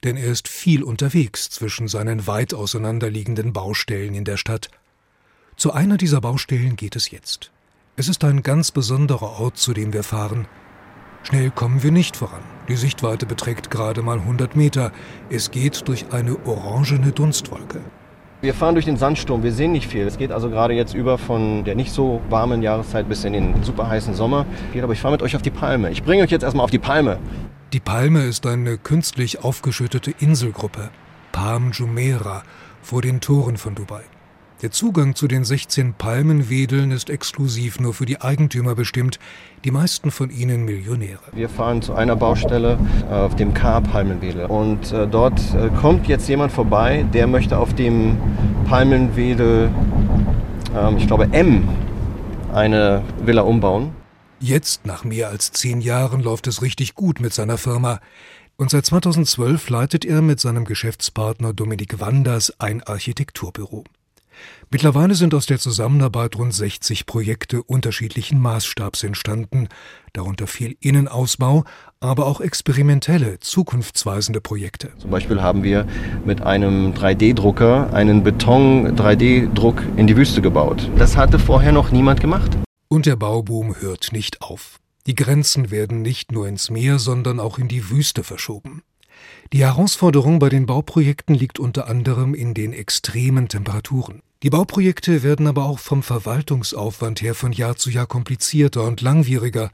denn 0.03 0.17
er 0.17 0.31
ist 0.31 0.47
viel 0.47 0.83
unterwegs 0.83 1.49
zwischen 1.49 1.87
seinen 1.87 2.27
weit 2.27 2.53
auseinanderliegenden 2.53 3.53
Baustellen 3.53 4.13
in 4.13 4.23
der 4.23 4.37
Stadt 4.37 4.69
zu 5.55 5.73
einer 5.73 5.97
dieser 5.97 6.21
Baustellen 6.21 6.75
geht 6.75 6.95
es 6.95 7.11
jetzt. 7.11 7.51
Es 7.95 8.07
ist 8.07 8.23
ein 8.23 8.41
ganz 8.41 8.71
besonderer 8.71 9.39
Ort, 9.39 9.57
zu 9.57 9.73
dem 9.73 9.93
wir 9.93 10.03
fahren. 10.03 10.47
Schnell 11.23 11.51
kommen 11.51 11.83
wir 11.83 11.91
nicht 11.91 12.17
voran. 12.17 12.41
Die 12.67 12.75
Sichtweite 12.75 13.25
beträgt 13.25 13.69
gerade 13.69 14.01
mal 14.01 14.19
100 14.19 14.55
Meter. 14.55 14.91
Es 15.29 15.51
geht 15.51 15.87
durch 15.87 16.11
eine 16.11 16.37
orangene 16.45 17.11
Dunstwolke. 17.11 17.81
Wir 18.41 18.55
fahren 18.55 18.73
durch 18.73 18.85
den 18.85 18.97
Sandsturm, 18.97 19.43
wir 19.43 19.51
sehen 19.51 19.71
nicht 19.71 19.87
viel. 19.87 20.07
Es 20.07 20.17
geht 20.17 20.31
also 20.31 20.49
gerade 20.49 20.73
jetzt 20.73 20.95
über 20.95 21.19
von 21.19 21.63
der 21.63 21.75
nicht 21.75 21.91
so 21.91 22.21
warmen 22.29 22.63
Jahreszeit 22.63 23.07
bis 23.07 23.23
in 23.23 23.33
den 23.33 23.63
super 23.63 23.87
heißen 23.87 24.15
Sommer. 24.15 24.47
Aber 24.81 24.93
ich 24.93 24.99
fahre 24.99 25.11
mit 25.11 25.21
euch 25.21 25.35
auf 25.35 25.43
die 25.43 25.51
Palme. 25.51 25.91
Ich 25.91 26.01
bringe 26.01 26.23
euch 26.23 26.31
jetzt 26.31 26.41
erstmal 26.41 26.63
auf 26.63 26.71
die 26.71 26.79
Palme. 26.79 27.19
Die 27.71 27.79
Palme 27.79 28.23
ist 28.23 28.47
eine 28.47 28.79
künstlich 28.79 29.43
aufgeschüttete 29.43 30.11
Inselgruppe, 30.19 30.89
Palm 31.31 31.71
Jumeirah, 31.71 32.41
vor 32.81 33.03
den 33.03 33.21
Toren 33.21 33.57
von 33.57 33.75
Dubai. 33.75 34.01
Der 34.61 34.69
Zugang 34.69 35.15
zu 35.15 35.27
den 35.27 35.43
16 35.43 35.95
Palmenwedeln 35.95 36.91
ist 36.91 37.09
exklusiv 37.09 37.79
nur 37.79 37.95
für 37.95 38.05
die 38.05 38.21
Eigentümer 38.21 38.75
bestimmt, 38.75 39.17
die 39.65 39.71
meisten 39.71 40.11
von 40.11 40.29
ihnen 40.29 40.65
Millionäre. 40.65 41.19
Wir 41.31 41.49
fahren 41.49 41.81
zu 41.81 41.95
einer 41.95 42.15
Baustelle 42.15 42.77
äh, 43.09 43.11
auf 43.11 43.35
dem 43.35 43.55
K 43.55 43.81
Palmenwedel 43.81 44.45
und 44.45 44.91
äh, 44.91 45.07
dort 45.07 45.39
äh, 45.55 45.69
kommt 45.81 46.07
jetzt 46.07 46.29
jemand 46.29 46.51
vorbei, 46.51 47.03
der 47.11 47.25
möchte 47.25 47.57
auf 47.57 47.73
dem 47.73 48.17
Palmenwedel, 48.67 49.71
ähm, 50.77 50.97
ich 50.97 51.07
glaube 51.07 51.29
M, 51.31 51.67
eine 52.53 53.01
Villa 53.25 53.41
umbauen. 53.41 53.95
Jetzt, 54.39 54.85
nach 54.85 55.03
mehr 55.03 55.29
als 55.29 55.51
zehn 55.53 55.81
Jahren, 55.81 56.21
läuft 56.21 56.45
es 56.45 56.61
richtig 56.61 56.93
gut 56.93 57.19
mit 57.19 57.33
seiner 57.33 57.57
Firma. 57.57 57.99
Und 58.57 58.69
seit 58.69 58.85
2012 58.85 59.69
leitet 59.69 60.05
er 60.05 60.21
mit 60.21 60.39
seinem 60.39 60.65
Geschäftspartner 60.65 61.51
Dominik 61.51 61.99
Wanders 61.99 62.53
ein 62.59 62.83
Architekturbüro. 62.83 63.85
Mittlerweile 64.69 65.15
sind 65.15 65.33
aus 65.33 65.45
der 65.45 65.59
Zusammenarbeit 65.59 66.37
rund 66.37 66.53
60 66.53 67.05
Projekte 67.05 67.61
unterschiedlichen 67.61 68.39
Maßstabs 68.39 69.03
entstanden, 69.03 69.67
darunter 70.13 70.47
viel 70.47 70.77
Innenausbau, 70.79 71.65
aber 71.99 72.25
auch 72.25 72.41
experimentelle, 72.41 73.39
zukunftsweisende 73.39 74.39
Projekte. 74.39 74.91
Zum 74.97 75.09
Beispiel 75.11 75.41
haben 75.41 75.63
wir 75.63 75.85
mit 76.25 76.41
einem 76.41 76.93
3D-Drucker 76.93 77.93
einen 77.93 78.23
Beton-3D-Druck 78.23 79.83
in 79.97 80.07
die 80.07 80.15
Wüste 80.15 80.41
gebaut. 80.41 80.89
Das 80.97 81.17
hatte 81.17 81.37
vorher 81.37 81.71
noch 81.71 81.91
niemand 81.91 82.21
gemacht. 82.21 82.57
Und 82.87 83.05
der 83.05 83.15
Bauboom 83.15 83.75
hört 83.79 84.13
nicht 84.13 84.41
auf. 84.41 84.79
Die 85.07 85.15
Grenzen 85.15 85.71
werden 85.71 86.01
nicht 86.01 86.31
nur 86.31 86.47
ins 86.47 86.69
Meer, 86.69 86.99
sondern 86.99 87.39
auch 87.39 87.57
in 87.57 87.67
die 87.67 87.89
Wüste 87.89 88.23
verschoben. 88.23 88.83
Die 89.53 89.65
Herausforderung 89.65 90.39
bei 90.39 90.47
den 90.47 90.65
Bauprojekten 90.65 91.35
liegt 91.35 91.59
unter 91.59 91.89
anderem 91.89 92.33
in 92.33 92.53
den 92.53 92.71
extremen 92.71 93.49
Temperaturen. 93.49 94.21
Die 94.43 94.49
Bauprojekte 94.49 95.23
werden 95.23 95.45
aber 95.45 95.65
auch 95.65 95.79
vom 95.79 96.03
Verwaltungsaufwand 96.03 97.21
her 97.21 97.35
von 97.35 97.51
Jahr 97.51 97.75
zu 97.75 97.89
Jahr 97.89 98.05
komplizierter 98.05 98.85
und 98.85 99.01
langwieriger. 99.01 99.69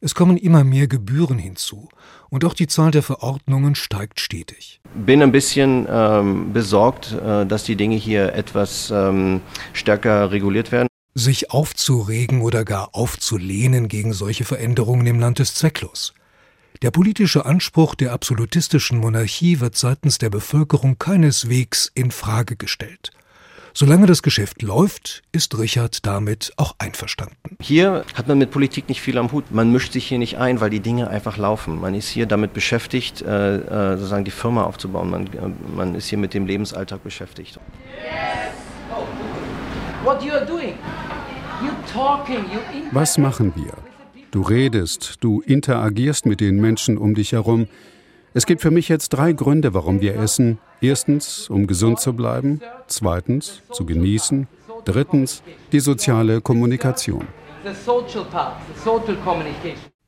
Es 0.00 0.16
kommen 0.16 0.36
immer 0.36 0.64
mehr 0.64 0.88
Gebühren 0.88 1.38
hinzu 1.38 1.88
und 2.30 2.44
auch 2.44 2.54
die 2.54 2.66
Zahl 2.66 2.90
der 2.90 3.04
Verordnungen 3.04 3.76
steigt 3.76 4.18
stetig. 4.18 4.80
Bin 4.92 5.22
ein 5.22 5.30
bisschen 5.30 5.86
ähm, 5.88 6.52
besorgt, 6.52 7.12
äh, 7.12 7.46
dass 7.46 7.62
die 7.62 7.76
Dinge 7.76 7.94
hier 7.94 8.32
etwas 8.32 8.90
ähm, 8.90 9.40
stärker 9.72 10.32
reguliert 10.32 10.72
werden. 10.72 10.88
Sich 11.14 11.52
aufzuregen 11.52 12.40
oder 12.42 12.64
gar 12.64 12.88
aufzulehnen 12.92 13.86
gegen 13.86 14.14
solche 14.14 14.44
Veränderungen 14.44 15.06
im 15.06 15.20
Land 15.20 15.38
ist 15.38 15.56
zwecklos. 15.58 16.12
Der 16.82 16.90
politische 16.90 17.46
Anspruch 17.46 17.94
der 17.94 18.12
absolutistischen 18.12 18.98
Monarchie 18.98 19.60
wird 19.60 19.76
seitens 19.76 20.18
der 20.18 20.30
Bevölkerung 20.30 20.98
keineswegs 20.98 21.88
in 21.94 22.10
Frage 22.10 22.56
gestellt. 22.56 23.12
Solange 23.72 24.06
das 24.06 24.24
Geschäft 24.24 24.62
läuft, 24.62 25.22
ist 25.30 25.56
Richard 25.56 26.04
damit 26.04 26.52
auch 26.56 26.74
einverstanden. 26.78 27.36
Hier 27.60 28.04
hat 28.14 28.26
man 28.26 28.38
mit 28.38 28.50
Politik 28.50 28.88
nicht 28.88 29.00
viel 29.00 29.16
am 29.16 29.30
Hut. 29.30 29.52
Man 29.52 29.70
mischt 29.70 29.92
sich 29.92 30.08
hier 30.08 30.18
nicht 30.18 30.38
ein, 30.38 30.60
weil 30.60 30.70
die 30.70 30.80
Dinge 30.80 31.08
einfach 31.08 31.36
laufen. 31.36 31.80
Man 31.80 31.94
ist 31.94 32.08
hier 32.08 32.26
damit 32.26 32.52
beschäftigt, 32.52 33.22
äh, 33.22 33.58
äh 33.58 33.96
sozusagen 33.96 34.24
die 34.24 34.32
Firma 34.32 34.64
aufzubauen. 34.64 35.08
Man, 35.08 35.26
äh, 35.28 35.30
man 35.76 35.94
ist 35.94 36.08
hier 36.08 36.18
mit 36.18 36.34
dem 36.34 36.46
Lebensalltag 36.46 37.04
beschäftigt. 37.04 37.60
Was 42.90 43.18
machen 43.18 43.52
wir? 43.54 43.91
Du 44.32 44.40
redest, 44.40 45.18
du 45.20 45.42
interagierst 45.42 46.24
mit 46.24 46.40
den 46.40 46.58
Menschen 46.58 46.96
um 46.96 47.14
dich 47.14 47.32
herum. 47.32 47.68
Es 48.32 48.46
gibt 48.46 48.62
für 48.62 48.70
mich 48.70 48.88
jetzt 48.88 49.10
drei 49.10 49.34
Gründe, 49.34 49.74
warum 49.74 50.00
wir 50.00 50.16
essen. 50.16 50.58
Erstens, 50.80 51.50
um 51.50 51.66
gesund 51.66 52.00
zu 52.00 52.14
bleiben. 52.14 52.62
Zweitens, 52.86 53.60
zu 53.72 53.84
genießen. 53.84 54.48
Drittens, 54.86 55.42
die 55.72 55.80
soziale 55.80 56.40
Kommunikation. 56.40 57.28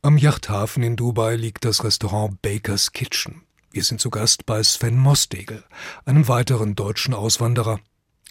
Am 0.00 0.16
Yachthafen 0.16 0.82
in 0.82 0.96
Dubai 0.96 1.36
liegt 1.36 1.66
das 1.66 1.84
Restaurant 1.84 2.40
Baker's 2.40 2.92
Kitchen. 2.92 3.42
Wir 3.72 3.84
sind 3.84 4.00
zu 4.00 4.08
Gast 4.08 4.46
bei 4.46 4.62
Sven 4.62 4.96
Mostegel, 4.96 5.64
einem 6.06 6.28
weiteren 6.28 6.74
deutschen 6.74 7.12
Auswanderer. 7.12 7.78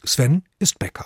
Sven 0.05 0.43
ist 0.59 0.79
Bäcker 0.79 1.05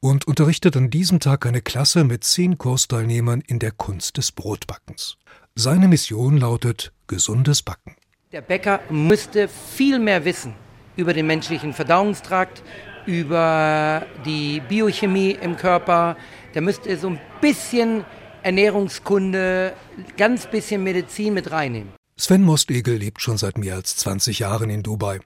und 0.00 0.26
unterrichtet 0.26 0.74
an 0.74 0.88
diesem 0.88 1.20
Tag 1.20 1.44
eine 1.44 1.60
Klasse 1.60 2.02
mit 2.04 2.24
zehn 2.24 2.56
Kursteilnehmern 2.56 3.42
in 3.46 3.58
der 3.58 3.72
Kunst 3.72 4.16
des 4.16 4.32
Brotbackens. 4.32 5.18
Seine 5.54 5.86
Mission 5.86 6.38
lautet 6.38 6.92
gesundes 7.08 7.62
Backen. 7.62 7.94
Der 8.32 8.40
Bäcker 8.40 8.80
müsste 8.88 9.48
viel 9.48 9.98
mehr 9.98 10.24
wissen 10.24 10.54
über 10.96 11.12
den 11.12 11.26
menschlichen 11.26 11.74
Verdauungstrakt, 11.74 12.62
über 13.04 14.06
die 14.24 14.60
Biochemie 14.66 15.32
im 15.32 15.56
Körper. 15.56 16.16
Der 16.54 16.62
müsste 16.62 16.96
so 16.96 17.10
ein 17.10 17.20
bisschen 17.42 18.04
Ernährungskunde, 18.42 19.74
ganz 20.16 20.46
bisschen 20.46 20.82
Medizin 20.82 21.34
mit 21.34 21.50
reinnehmen. 21.50 21.92
Sven 22.16 22.42
Mostegel 22.42 22.96
lebt 22.96 23.20
schon 23.20 23.36
seit 23.36 23.58
mehr 23.58 23.74
als 23.74 23.96
20 23.96 24.38
Jahren 24.38 24.70
in 24.70 24.82
Dubai. 24.82 25.20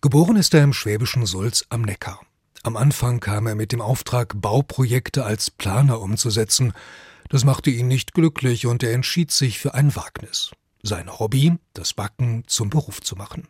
Geboren 0.00 0.36
ist 0.36 0.54
er 0.54 0.64
im 0.64 0.72
schwäbischen 0.72 1.26
Sulz 1.26 1.66
am 1.68 1.82
Neckar. 1.82 2.20
Am 2.66 2.76
Anfang 2.76 3.20
kam 3.20 3.46
er 3.46 3.54
mit 3.54 3.70
dem 3.70 3.80
Auftrag, 3.80 4.40
Bauprojekte 4.40 5.24
als 5.24 5.52
Planer 5.52 6.00
umzusetzen. 6.00 6.72
Das 7.28 7.44
machte 7.44 7.70
ihn 7.70 7.86
nicht 7.86 8.12
glücklich 8.12 8.66
und 8.66 8.82
er 8.82 8.92
entschied 8.92 9.30
sich 9.30 9.60
für 9.60 9.74
ein 9.74 9.94
Wagnis 9.94 10.50
sein 10.82 11.16
Hobby, 11.16 11.54
das 11.74 11.94
Backen, 11.94 12.42
zum 12.48 12.68
Beruf 12.68 13.00
zu 13.00 13.14
machen. 13.14 13.46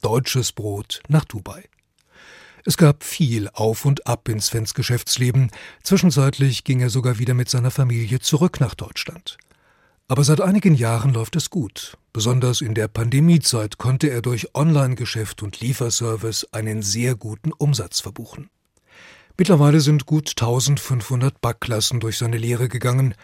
Deutsches 0.00 0.52
Brot 0.52 1.02
nach 1.08 1.24
Dubai. 1.24 1.68
Es 2.64 2.76
gab 2.76 3.02
viel 3.02 3.48
Auf 3.48 3.84
und 3.84 4.06
Ab 4.06 4.28
in 4.28 4.40
Svens 4.40 4.74
Geschäftsleben. 4.74 5.50
Zwischenzeitlich 5.82 6.62
ging 6.62 6.78
er 6.78 6.90
sogar 6.90 7.18
wieder 7.18 7.34
mit 7.34 7.50
seiner 7.50 7.72
Familie 7.72 8.20
zurück 8.20 8.60
nach 8.60 8.76
Deutschland. 8.76 9.38
Aber 10.06 10.22
seit 10.22 10.40
einigen 10.40 10.76
Jahren 10.76 11.12
läuft 11.12 11.34
es 11.34 11.50
gut. 11.50 11.98
Besonders 12.12 12.60
in 12.60 12.74
der 12.74 12.88
Pandemiezeit 12.88 13.78
konnte 13.78 14.08
er 14.10 14.20
durch 14.20 14.54
Online-Geschäft 14.54 15.42
und 15.42 15.60
Lieferservice 15.60 16.46
einen 16.52 16.82
sehr 16.82 17.14
guten 17.14 17.52
Umsatz 17.52 18.00
verbuchen. 18.00 18.50
Mittlerweile 19.38 19.80
sind 19.80 20.04
gut 20.04 20.30
1500 20.30 21.40
Backklassen 21.40 22.00
durch 22.00 22.18
seine 22.18 22.36
Lehre 22.36 22.68
gegangen. 22.68 23.14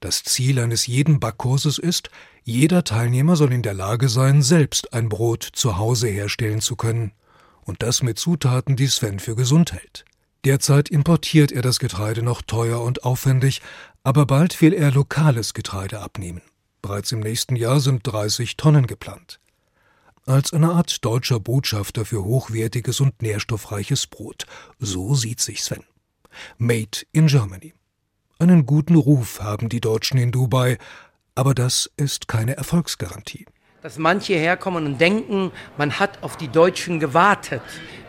Das 0.00 0.24
Ziel 0.24 0.58
eines 0.58 0.88
jeden 0.88 1.20
Backkurses 1.20 1.78
ist, 1.78 2.10
jeder 2.42 2.82
Teilnehmer 2.82 3.36
soll 3.36 3.52
in 3.52 3.62
der 3.62 3.74
Lage 3.74 4.08
sein, 4.08 4.42
selbst 4.42 4.92
ein 4.92 5.08
Brot 5.08 5.44
zu 5.52 5.78
Hause 5.78 6.08
herstellen 6.08 6.60
zu 6.60 6.74
können. 6.74 7.12
Und 7.60 7.82
das 7.84 8.02
mit 8.02 8.18
Zutaten, 8.18 8.74
die 8.74 8.88
Sven 8.88 9.20
für 9.20 9.36
gesund 9.36 9.72
hält. 9.72 10.04
Derzeit 10.44 10.88
importiert 10.88 11.52
er 11.52 11.62
das 11.62 11.78
Getreide 11.78 12.24
noch 12.24 12.42
teuer 12.42 12.82
und 12.82 13.04
aufwendig, 13.04 13.62
aber 14.02 14.26
bald 14.26 14.60
will 14.60 14.72
er 14.72 14.90
lokales 14.90 15.54
Getreide 15.54 16.00
abnehmen. 16.00 16.42
Bereits 16.82 17.12
im 17.12 17.20
nächsten 17.20 17.54
Jahr 17.54 17.78
sind 17.78 18.02
30 18.04 18.56
Tonnen 18.56 18.88
geplant. 18.88 19.38
Als 20.26 20.52
eine 20.52 20.72
Art 20.72 21.04
deutscher 21.04 21.38
Botschafter 21.38 22.04
für 22.04 22.24
hochwertiges 22.24 23.00
und 23.00 23.22
nährstoffreiches 23.22 24.08
Brot. 24.08 24.46
So 24.80 25.14
sieht 25.14 25.40
sich 25.40 25.62
Sven. 25.62 25.84
Made 26.58 27.06
in 27.12 27.28
Germany. 27.28 27.72
Einen 28.38 28.66
guten 28.66 28.96
Ruf 28.96 29.40
haben 29.40 29.68
die 29.68 29.80
Deutschen 29.80 30.18
in 30.18 30.32
Dubai, 30.32 30.76
aber 31.36 31.54
das 31.54 31.88
ist 31.96 32.26
keine 32.26 32.56
Erfolgsgarantie. 32.56 33.46
Dass 33.82 33.98
manche 33.98 34.34
herkommen 34.34 34.86
und 34.86 35.00
denken, 35.00 35.52
man 35.78 35.98
hat 36.00 36.22
auf 36.22 36.36
die 36.36 36.48
Deutschen 36.48 36.98
gewartet. 36.98 37.62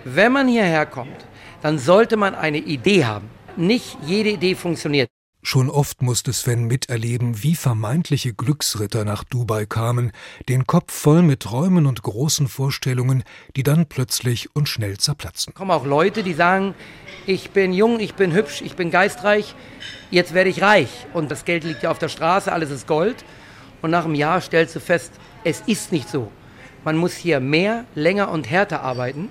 Wenn 0.04 0.32
man 0.32 0.48
hierher 0.48 0.88
kommt, 0.88 1.26
dann 1.62 1.78
sollte 1.78 2.18
man 2.18 2.34
eine 2.34 2.58
Idee 2.58 3.06
haben. 3.06 3.30
Nicht 3.56 3.98
jede 4.06 4.32
Idee 4.32 4.56
funktioniert. 4.56 5.10
Schon 5.46 5.70
oft 5.70 6.02
musste 6.02 6.32
Sven 6.32 6.64
miterleben, 6.68 7.44
wie 7.44 7.56
vermeintliche 7.56 8.34
Glücksritter 8.34 9.04
nach 9.04 9.26
Dubai 9.26 9.66
kamen, 9.66 10.14
den 10.48 10.66
Kopf 10.66 10.94
voll 10.94 11.22
mit 11.22 11.42
Träumen 11.42 11.86
und 11.86 12.02
großen 12.02 12.48
Vorstellungen, 12.48 13.26
die 13.58 13.64
dann 13.64 13.86
plötzlich 13.86 14.56
und 14.56 14.70
schnell 14.70 14.98
zerplatzen. 14.98 15.54
Kommen 15.54 15.72
auch 15.72 15.86
Leute, 15.86 16.24
die 16.24 16.34
sagen, 16.34 16.76
ich 17.26 17.52
bin 17.52 17.74
jung, 17.74 18.00
ich 18.00 18.16
bin 18.16 18.34
hübsch, 18.34 18.62
ich 18.62 18.78
bin 18.78 18.90
geistreich, 18.90 19.54
jetzt 20.12 20.34
werde 20.34 20.50
ich 20.50 20.62
reich 20.62 20.90
und 21.14 21.30
das 21.30 21.44
Geld 21.44 21.66
liegt 21.66 21.84
ja 21.84 21.92
auf 21.92 22.00
der 22.00 22.10
Straße, 22.10 22.52
alles 22.52 22.72
ist 22.72 22.88
Gold. 22.88 23.26
Und 23.82 23.92
nach 23.92 24.06
einem 24.06 24.16
Jahr 24.16 24.40
stellst 24.40 24.78
du 24.78 24.80
fest, 24.80 25.12
es 25.44 25.60
ist 25.68 25.92
nicht 25.92 26.08
so. 26.08 26.32
Man 26.86 26.96
muss 26.96 27.16
hier 27.16 27.42
mehr, 27.42 27.84
länger 27.96 28.32
und 28.32 28.50
härter 28.50 28.82
arbeiten. 28.82 29.28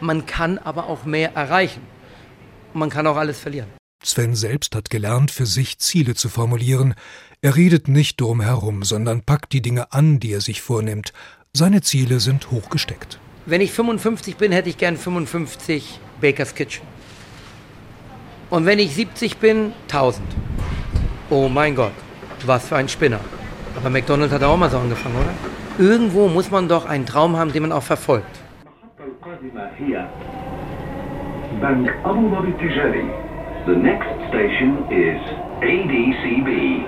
Man 0.00 0.26
kann 0.26 0.58
aber 0.58 0.88
auch 0.88 1.04
mehr 1.04 1.36
erreichen. 1.36 1.82
Und 2.72 2.80
man 2.80 2.90
kann 2.90 3.06
auch 3.06 3.16
alles 3.16 3.38
verlieren. 3.38 3.68
Sven 4.06 4.34
selbst 4.34 4.74
hat 4.74 4.90
gelernt, 4.90 5.30
für 5.30 5.46
sich 5.46 5.78
Ziele 5.78 6.14
zu 6.14 6.28
formulieren. 6.28 6.94
Er 7.42 7.56
redet 7.56 7.88
nicht 7.88 8.20
drum 8.20 8.40
herum, 8.40 8.82
sondern 8.82 9.22
packt 9.22 9.52
die 9.52 9.62
Dinge 9.62 9.92
an, 9.92 10.20
die 10.20 10.32
er 10.32 10.40
sich 10.40 10.62
vornimmt. 10.62 11.12
Seine 11.52 11.82
Ziele 11.82 12.20
sind 12.20 12.50
hochgesteckt. 12.50 13.18
Wenn 13.46 13.60
ich 13.60 13.72
55 13.72 14.36
bin, 14.36 14.52
hätte 14.52 14.70
ich 14.70 14.78
gern 14.78 14.96
55 14.96 16.00
Baker's 16.20 16.54
Kitchen. 16.54 16.86
Und 18.50 18.66
wenn 18.66 18.78
ich 18.78 18.94
70 18.94 19.38
bin, 19.38 19.72
1000. 19.88 20.26
Oh 21.30 21.48
mein 21.48 21.74
Gott, 21.74 21.92
was 22.46 22.68
für 22.68 22.76
ein 22.76 22.88
Spinner. 22.88 23.20
Aber 23.76 23.90
McDonald's 23.90 24.32
hat 24.32 24.42
auch 24.42 24.56
mal 24.56 24.70
so 24.70 24.78
angefangen, 24.78 25.16
oder? 25.16 25.84
Irgendwo 25.84 26.28
muss 26.28 26.50
man 26.50 26.68
doch 26.68 26.86
einen 26.86 27.06
Traum 27.06 27.36
haben, 27.36 27.52
den 27.52 27.62
man 27.62 27.72
auch 27.72 27.82
verfolgt. 27.82 28.40
The 33.66 33.72
next 33.72 34.04
station 34.28 34.84
is 34.90 35.18
ADCB. 35.62 36.84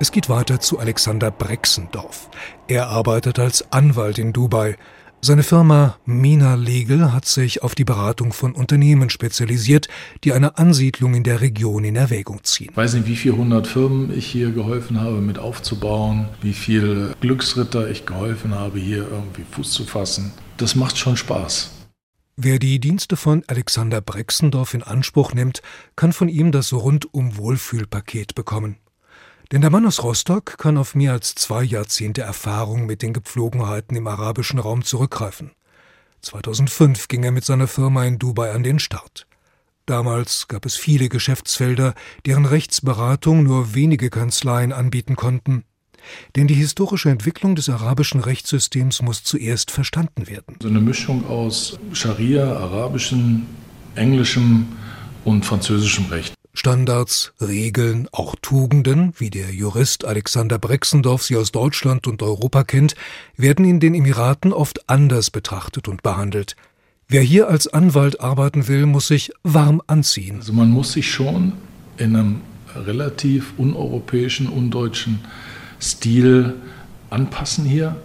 Es 0.00 0.10
geht 0.10 0.30
weiter 0.30 0.58
zu 0.60 0.78
Alexander 0.78 1.30
Brexendorf. 1.30 2.30
Er 2.68 2.88
arbeitet 2.88 3.38
als 3.38 3.70
Anwalt 3.70 4.16
in 4.16 4.32
Dubai. 4.32 4.76
Seine 5.20 5.42
Firma 5.42 5.98
Mina 6.06 6.54
Legal 6.54 7.12
hat 7.12 7.26
sich 7.26 7.62
auf 7.62 7.74
die 7.74 7.84
Beratung 7.84 8.32
von 8.32 8.54
Unternehmen 8.54 9.10
spezialisiert, 9.10 9.88
die 10.24 10.32
eine 10.32 10.56
Ansiedlung 10.56 11.12
in 11.12 11.22
der 11.22 11.42
Region 11.42 11.84
in 11.84 11.96
Erwägung 11.96 12.42
ziehen. 12.44 12.70
Ich 12.70 12.76
weiß 12.78 12.94
nicht, 12.94 13.08
wie 13.08 13.16
viele 13.16 13.36
hundert 13.36 13.66
Firmen 13.66 14.10
ich 14.16 14.24
hier 14.24 14.52
geholfen 14.52 14.98
habe, 14.98 15.20
mit 15.20 15.38
aufzubauen, 15.38 16.28
wie 16.40 16.54
viele 16.54 17.14
Glücksritter 17.20 17.90
ich 17.90 18.06
geholfen 18.06 18.54
habe, 18.54 18.78
hier 18.78 19.06
irgendwie 19.10 19.44
Fuß 19.50 19.70
zu 19.70 19.84
fassen. 19.84 20.32
Das 20.56 20.76
macht 20.76 20.96
schon 20.96 21.18
Spaß. 21.18 21.75
Wer 22.38 22.58
die 22.58 22.78
Dienste 22.80 23.16
von 23.16 23.44
Alexander 23.46 24.02
Brexendorf 24.02 24.74
in 24.74 24.82
Anspruch 24.82 25.32
nimmt, 25.32 25.62
kann 25.96 26.12
von 26.12 26.28
ihm 26.28 26.52
das 26.52 26.70
rundum 26.74 27.38
Wohlfühlpaket 27.38 28.34
bekommen. 28.34 28.76
Denn 29.52 29.62
der 29.62 29.70
Mann 29.70 29.86
aus 29.86 30.02
Rostock 30.02 30.58
kann 30.58 30.76
auf 30.76 30.94
mehr 30.94 31.12
als 31.12 31.34
zwei 31.34 31.62
Jahrzehnte 31.62 32.20
Erfahrung 32.20 32.84
mit 32.84 33.00
den 33.00 33.14
Gepflogenheiten 33.14 33.96
im 33.96 34.06
arabischen 34.06 34.58
Raum 34.58 34.84
zurückgreifen. 34.84 35.52
2005 36.20 37.08
ging 37.08 37.24
er 37.24 37.32
mit 37.32 37.46
seiner 37.46 37.68
Firma 37.68 38.04
in 38.04 38.18
Dubai 38.18 38.52
an 38.52 38.62
den 38.62 38.80
Start. 38.80 39.26
Damals 39.86 40.46
gab 40.46 40.66
es 40.66 40.76
viele 40.76 41.08
Geschäftsfelder, 41.08 41.94
deren 42.26 42.44
Rechtsberatung 42.44 43.44
nur 43.44 43.74
wenige 43.74 44.10
Kanzleien 44.10 44.74
anbieten 44.74 45.16
konnten. 45.16 45.64
Denn 46.34 46.46
die 46.46 46.54
historische 46.54 47.10
Entwicklung 47.10 47.56
des 47.56 47.68
arabischen 47.68 48.20
Rechtssystems 48.20 49.02
muss 49.02 49.24
zuerst 49.24 49.70
verstanden 49.70 50.28
werden. 50.28 50.56
So 50.60 50.68
eine 50.68 50.80
Mischung 50.80 51.26
aus 51.26 51.78
Scharia, 51.92 52.52
arabischem, 52.56 53.46
englischem 53.94 54.66
und 55.24 55.44
französischem 55.44 56.06
Recht. 56.06 56.34
Standards, 56.56 57.34
Regeln, 57.38 58.08
auch 58.12 58.34
Tugenden, 58.40 59.12
wie 59.18 59.28
der 59.28 59.52
Jurist 59.52 60.06
Alexander 60.06 60.58
Brexendorf 60.58 61.22
sie 61.22 61.36
aus 61.36 61.52
Deutschland 61.52 62.06
und 62.06 62.22
Europa 62.22 62.64
kennt, 62.64 62.94
werden 63.36 63.66
in 63.66 63.78
den 63.78 63.94
Emiraten 63.94 64.54
oft 64.54 64.88
anders 64.88 65.30
betrachtet 65.30 65.86
und 65.86 66.02
behandelt. 66.02 66.56
Wer 67.08 67.20
hier 67.20 67.48
als 67.48 67.68
Anwalt 67.68 68.20
arbeiten 68.20 68.68
will, 68.68 68.86
muss 68.86 69.06
sich 69.08 69.32
warm 69.42 69.82
anziehen. 69.86 70.38
Also 70.38 70.54
man 70.54 70.70
muss 70.70 70.92
sich 70.92 71.10
schon 71.10 71.52
in 71.98 72.16
einem 72.16 72.40
relativ 72.74 73.52
uneuropäischen, 73.58 74.48
undeutschen 74.48 75.20
Stil 75.80 76.54
anpassen 77.10 77.64
hier, 77.64 77.96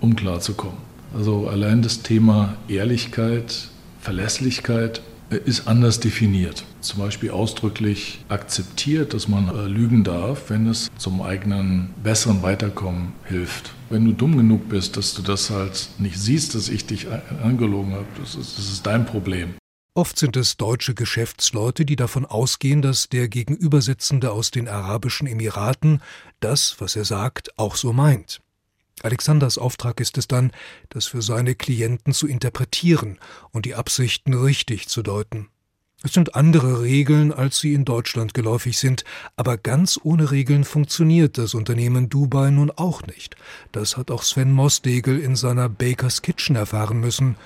um 0.00 0.16
klarzukommen. 0.16 0.78
Also 1.14 1.48
allein 1.48 1.82
das 1.82 2.02
Thema 2.02 2.56
Ehrlichkeit, 2.68 3.68
Verlässlichkeit 4.00 5.02
ist 5.30 5.68
anders 5.68 6.00
definiert. 6.00 6.64
Zum 6.80 7.00
Beispiel 7.00 7.30
ausdrücklich 7.30 8.24
akzeptiert, 8.28 9.14
dass 9.14 9.28
man 9.28 9.48
äh, 9.48 9.66
lügen 9.66 10.02
darf, 10.02 10.50
wenn 10.50 10.66
es 10.66 10.88
zum 10.96 11.22
eigenen 11.22 11.90
besseren 12.02 12.42
Weiterkommen 12.42 13.12
hilft. 13.24 13.72
Wenn 13.90 14.04
du 14.04 14.12
dumm 14.12 14.36
genug 14.36 14.68
bist, 14.68 14.96
dass 14.96 15.14
du 15.14 15.22
das 15.22 15.50
halt 15.50 15.88
nicht 15.98 16.18
siehst, 16.18 16.54
dass 16.54 16.68
ich 16.68 16.86
dich 16.86 17.06
angelogen 17.42 17.92
habe, 17.92 18.06
das 18.20 18.34
ist, 18.34 18.58
das 18.58 18.72
ist 18.72 18.86
dein 18.86 19.06
Problem. 19.06 19.54
Oft 19.92 20.18
sind 20.18 20.36
es 20.36 20.56
deutsche 20.56 20.94
Geschäftsleute, 20.94 21.84
die 21.84 21.96
davon 21.96 22.24
ausgehen, 22.24 22.80
dass 22.80 23.08
der 23.08 23.28
Gegenübersitzende 23.28 24.30
aus 24.30 24.52
den 24.52 24.68
Arabischen 24.68 25.26
Emiraten 25.26 26.00
das, 26.38 26.76
was 26.78 26.94
er 26.94 27.04
sagt, 27.04 27.58
auch 27.58 27.74
so 27.74 27.92
meint. 27.92 28.40
Alexanders 29.02 29.58
Auftrag 29.58 29.98
ist 30.00 30.16
es 30.16 30.28
dann, 30.28 30.52
das 30.90 31.06
für 31.06 31.22
seine 31.22 31.56
Klienten 31.56 32.12
zu 32.12 32.28
interpretieren 32.28 33.18
und 33.50 33.64
die 33.66 33.74
Absichten 33.74 34.34
richtig 34.34 34.88
zu 34.88 35.02
deuten. 35.02 35.48
Es 36.02 36.12
sind 36.12 36.34
andere 36.34 36.82
Regeln, 36.82 37.32
als 37.32 37.58
sie 37.58 37.74
in 37.74 37.84
Deutschland 37.84 38.32
geläufig 38.32 38.78
sind, 38.78 39.04
aber 39.36 39.58
ganz 39.58 40.00
ohne 40.02 40.30
Regeln 40.30 40.64
funktioniert 40.64 41.36
das 41.36 41.52
Unternehmen 41.52 42.08
Dubai 42.08 42.50
nun 42.50 42.70
auch 42.70 43.02
nicht. 43.06 43.36
Das 43.72 43.96
hat 43.96 44.10
auch 44.10 44.22
Sven 44.22 44.52
Mosdegel 44.52 45.18
in 45.18 45.36
seiner 45.36 45.68
Baker's 45.68 46.22
Kitchen 46.22 46.56
erfahren 46.56 47.00
müssen, 47.00 47.36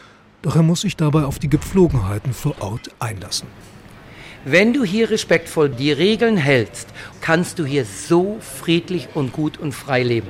doch 0.45 0.57
er 0.57 0.63
muss 0.63 0.83
sich 0.83 0.97
dabei 0.97 1.25
auf 1.25 1.39
die 1.39 1.49
Gepflogenheiten 1.49 2.35
vor 2.35 2.61
Ort 2.61 2.91
einlassen. 2.99 3.49
Wenn 4.45 4.75
du 4.75 4.85
hier 4.85 5.11
respektvoll 5.11 5.71
die 5.71 5.91
Regeln 5.91 6.37
hältst, 6.37 6.89
kannst 7.23 7.59
du 7.59 7.65
hier 7.65 7.87
so 7.87 8.37
friedlich 8.41 9.09
und 9.15 9.33
gut 9.33 9.57
und 9.57 9.73
frei 9.73 10.03
leben. 10.03 10.29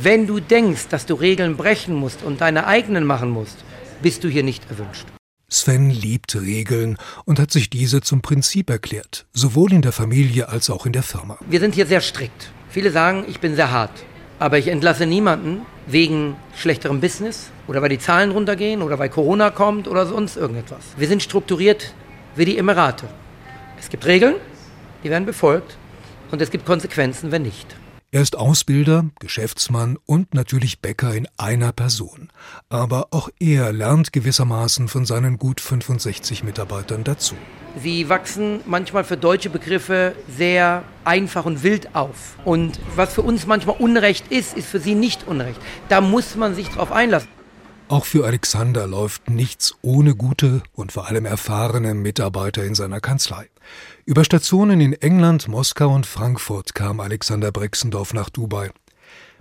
Wenn 0.00 0.26
du 0.26 0.40
denkst, 0.40 0.88
dass 0.88 1.06
du 1.06 1.14
Regeln 1.14 1.56
brechen 1.56 1.94
musst 1.94 2.24
und 2.24 2.40
deine 2.40 2.66
eigenen 2.66 3.04
machen 3.04 3.30
musst, 3.30 3.58
bist 4.02 4.24
du 4.24 4.28
hier 4.28 4.42
nicht 4.42 4.68
erwünscht. 4.70 5.06
Sven 5.48 5.88
liebt 5.88 6.34
Regeln 6.34 6.96
und 7.24 7.38
hat 7.38 7.52
sich 7.52 7.70
diese 7.70 8.00
zum 8.00 8.22
Prinzip 8.22 8.70
erklärt, 8.70 9.24
sowohl 9.32 9.72
in 9.72 9.82
der 9.82 9.92
Familie 9.92 10.48
als 10.48 10.68
auch 10.68 10.84
in 10.84 10.92
der 10.92 11.04
Firma. 11.04 11.38
Wir 11.48 11.60
sind 11.60 11.76
hier 11.76 11.86
sehr 11.86 12.00
strikt. 12.00 12.50
Viele 12.70 12.90
sagen, 12.90 13.24
ich 13.28 13.38
bin 13.38 13.54
sehr 13.54 13.70
hart. 13.70 14.04
Aber 14.38 14.58
ich 14.58 14.68
entlasse 14.68 15.06
niemanden 15.06 15.64
wegen 15.86 16.36
schlechterem 16.56 17.00
Business 17.00 17.50
oder 17.66 17.82
weil 17.82 17.88
die 17.88 17.98
Zahlen 17.98 18.30
runtergehen 18.30 18.82
oder 18.82 18.98
weil 18.98 19.08
Corona 19.08 19.50
kommt 19.50 19.88
oder 19.88 20.06
sonst 20.06 20.36
irgendetwas. 20.36 20.80
Wir 20.96 21.08
sind 21.08 21.22
strukturiert 21.22 21.94
wie 22.34 22.44
die 22.44 22.58
Emirate. 22.58 23.06
Es 23.78 23.88
gibt 23.88 24.06
Regeln, 24.06 24.34
die 25.02 25.10
werden 25.10 25.26
befolgt 25.26 25.76
und 26.30 26.42
es 26.42 26.50
gibt 26.50 26.66
Konsequenzen, 26.66 27.30
wenn 27.30 27.42
nicht. 27.42 27.76
Er 28.14 28.22
ist 28.22 28.36
Ausbilder, 28.36 29.06
Geschäftsmann 29.18 29.98
und 30.06 30.34
natürlich 30.34 30.78
Bäcker 30.78 31.12
in 31.16 31.26
einer 31.36 31.72
Person. 31.72 32.30
Aber 32.68 33.08
auch 33.10 33.28
er 33.40 33.72
lernt 33.72 34.12
gewissermaßen 34.12 34.86
von 34.86 35.04
seinen 35.04 35.36
gut 35.36 35.60
65 35.60 36.44
Mitarbeitern 36.44 37.02
dazu. 37.02 37.34
Sie 37.82 38.08
wachsen 38.08 38.60
manchmal 38.66 39.02
für 39.02 39.16
deutsche 39.16 39.50
Begriffe 39.50 40.14
sehr 40.28 40.84
einfach 41.02 41.44
und 41.44 41.64
wild 41.64 41.96
auf. 41.96 42.36
Und 42.44 42.78
was 42.94 43.14
für 43.14 43.22
uns 43.22 43.46
manchmal 43.46 43.78
Unrecht 43.80 44.30
ist, 44.30 44.56
ist 44.56 44.68
für 44.68 44.78
sie 44.78 44.94
nicht 44.94 45.26
Unrecht. 45.26 45.60
Da 45.88 46.00
muss 46.00 46.36
man 46.36 46.54
sich 46.54 46.68
drauf 46.68 46.92
einlassen. 46.92 47.28
Auch 47.88 48.04
für 48.04 48.26
Alexander 48.26 48.86
läuft 48.86 49.28
nichts 49.28 49.74
ohne 49.82 50.14
gute 50.14 50.62
und 50.72 50.92
vor 50.92 51.08
allem 51.08 51.26
erfahrene 51.26 51.94
Mitarbeiter 51.94 52.62
in 52.62 52.76
seiner 52.76 53.00
Kanzlei. 53.00 53.48
Über 54.06 54.22
Stationen 54.22 54.82
in 54.82 54.92
England, 54.92 55.48
Moskau 55.48 55.88
und 55.94 56.04
Frankfurt 56.04 56.74
kam 56.74 57.00
Alexander 57.00 57.50
Brexendorf 57.50 58.12
nach 58.12 58.28
Dubai. 58.28 58.70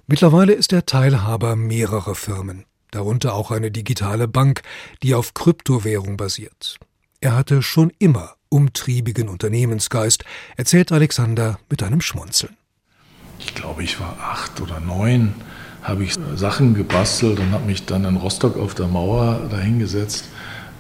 Mittlerweile 0.08 0.54
ist 0.54 0.72
er 0.72 0.86
Teilhaber 0.86 1.58
mehrerer 1.58 2.16
Firmen, 2.16 2.64
darunter 2.92 3.34
auch 3.34 3.52
eine 3.52 3.72
digitale 3.72 4.30
Bank, 4.30 4.62
die 5.02 5.16
auf 5.16 5.34
Kryptowährung 5.34 6.16
basiert. 6.16 6.78
Er 7.20 7.36
hatte 7.36 7.62
schon 7.62 7.92
immer 8.00 8.36
umtriebigen 8.48 9.28
Unternehmensgeist, 9.28 10.24
erzählt 10.56 10.94
Alexander 10.94 11.60
mit 11.70 11.84
einem 11.84 12.00
Schmunzeln. 12.00 12.56
Ich 13.40 13.54
glaube, 13.56 13.84
ich 13.84 14.00
war 14.00 14.16
acht 14.18 14.62
oder 14.62 14.80
neun 14.80 15.36
habe 15.82 16.06
ich 16.06 16.16
Sachen 16.36 16.74
gebastelt 16.74 17.38
und 17.40 17.52
habe 17.52 17.66
mich 17.66 17.86
dann 17.86 18.06
in 18.06 18.16
Rostock 18.16 18.56
auf 18.56 18.74
der 18.76 18.88
Mauer 18.88 19.50
dahingesetzt 19.52 20.30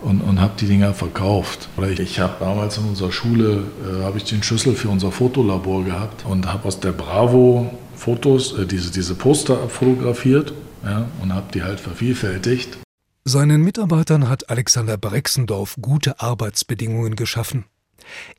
und, 0.03 0.21
und 0.21 0.41
habe 0.41 0.53
die 0.59 0.67
Dinger 0.67 0.93
verkauft. 0.93 1.69
Ich, 1.91 1.99
ich 1.99 2.19
habe 2.19 2.35
damals 2.39 2.77
in 2.77 2.85
unserer 2.85 3.11
Schule 3.11 3.63
äh, 3.83 4.03
habe 4.03 4.17
ich 4.17 4.25
den 4.25 4.43
Schlüssel 4.43 4.75
für 4.75 4.89
unser 4.89 5.11
Fotolabor 5.11 5.83
gehabt 5.83 6.25
und 6.25 6.51
habe 6.51 6.67
aus 6.67 6.79
der 6.79 6.91
Bravo 6.91 7.73
Fotos, 7.95 8.57
äh, 8.57 8.65
diese, 8.65 8.91
diese 8.91 9.15
Poster 9.15 9.61
abfotografiert 9.61 10.53
ja, 10.83 11.07
und 11.21 11.33
habe 11.33 11.51
die 11.53 11.63
halt 11.63 11.79
vervielfältigt. 11.79 12.77
Seinen 13.25 13.61
Mitarbeitern 13.61 14.27
hat 14.27 14.49
Alexander 14.49 14.97
Brexendorf 14.97 15.77
gute 15.81 16.19
Arbeitsbedingungen 16.19 17.15
geschaffen. 17.15 17.65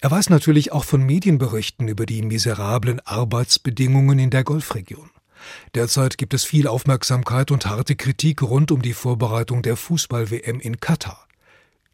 Er 0.00 0.11
weiß 0.11 0.29
natürlich 0.29 0.72
auch 0.72 0.85
von 0.85 1.03
Medienberichten 1.03 1.88
über 1.88 2.05
die 2.05 2.20
miserablen 2.20 3.00
Arbeitsbedingungen 3.00 4.18
in 4.18 4.29
der 4.29 4.44
Golfregion. 4.44 5.09
Derzeit 5.74 6.18
gibt 6.18 6.35
es 6.35 6.44
viel 6.44 6.66
Aufmerksamkeit 6.66 7.50
und 7.50 7.66
harte 7.66 7.96
Kritik 7.96 8.42
rund 8.42 8.70
um 8.70 8.83
die 8.83 8.92
Vorbereitung 8.92 9.62
der 9.62 9.77
Fußball-WM 9.77 10.61
in 10.61 10.81
Katar. 10.81 11.27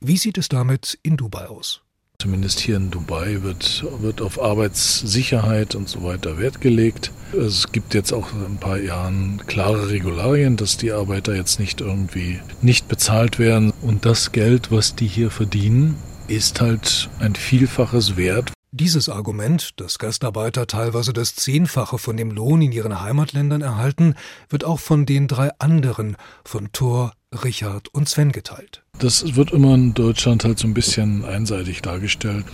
Wie 0.03 0.17
sieht 0.17 0.39
es 0.39 0.49
damit 0.49 0.99
in 1.03 1.19
Dubai 1.19 1.47
aus? 1.49 1.83
Zumindest 2.19 2.61
hier 2.61 2.79
in 2.79 2.91
Dubai 2.91 3.43
wird, 3.43 3.85
wird 4.01 4.23
auf 4.23 4.41
Arbeitssicherheit 4.41 5.75
und 5.75 5.91
so 5.91 6.03
weiter 6.03 6.39
Wert 6.39 6.63
gelegt. 6.63 7.13
Es 7.39 7.71
gibt 7.71 7.93
jetzt 7.93 8.11
auch 8.13 8.33
in 8.33 8.43
ein 8.45 8.57
paar 8.57 8.79
Jahren 8.79 9.43
klare 9.47 9.91
Regularien, 9.91 10.57
dass 10.57 10.79
die 10.79 10.93
Arbeiter 10.93 11.35
jetzt 11.35 11.61
nicht 11.61 11.83
irgendwie 11.83 12.41
nicht 12.63 12.89
bezahlt 12.89 13.39
werden. 13.39 13.75
Und 13.83 14.07
das 14.07 14.33
Geld, 14.33 14.73
was 14.73 14.95
die 14.95 15.07
hier 15.07 15.31
verdienen, 15.31 15.97
ist 16.29 16.63
halt 16.63 17.11
ein 17.19 17.35
Vielfaches 17.35 18.17
wert, 18.17 18.53
dieses 18.73 19.09
Argument, 19.09 19.81
dass 19.81 19.99
Gastarbeiter 19.99 20.67
teilweise 20.67 21.13
das 21.13 21.35
Zehnfache 21.35 21.99
von 21.99 22.17
dem 22.17 22.31
Lohn 22.31 22.63
in 22.63 22.73
ihren 22.73 23.01
Heimatländern 23.01 23.63
erhalten, 23.63 24.15
wird 24.49 24.65
auch 24.65 24.79
von 24.79 25.07
den 25.07 25.29
drei 25.29 25.51
anderen, 25.59 26.17
von 26.45 26.71
Thor, 26.73 27.13
Richard 27.45 27.89
und 27.89 28.09
Sven 28.09 28.33
geteilt. 28.33 28.83
Das 28.99 29.35
wird 29.37 29.53
immer 29.53 29.75
in 29.75 29.95
Deutschland 29.95 30.45
halt 30.45 30.59
so 30.59 30.67
ein 30.67 30.75
bisschen 30.75 31.25
einseitig 31.25 31.83
dargestellt. 31.83 32.45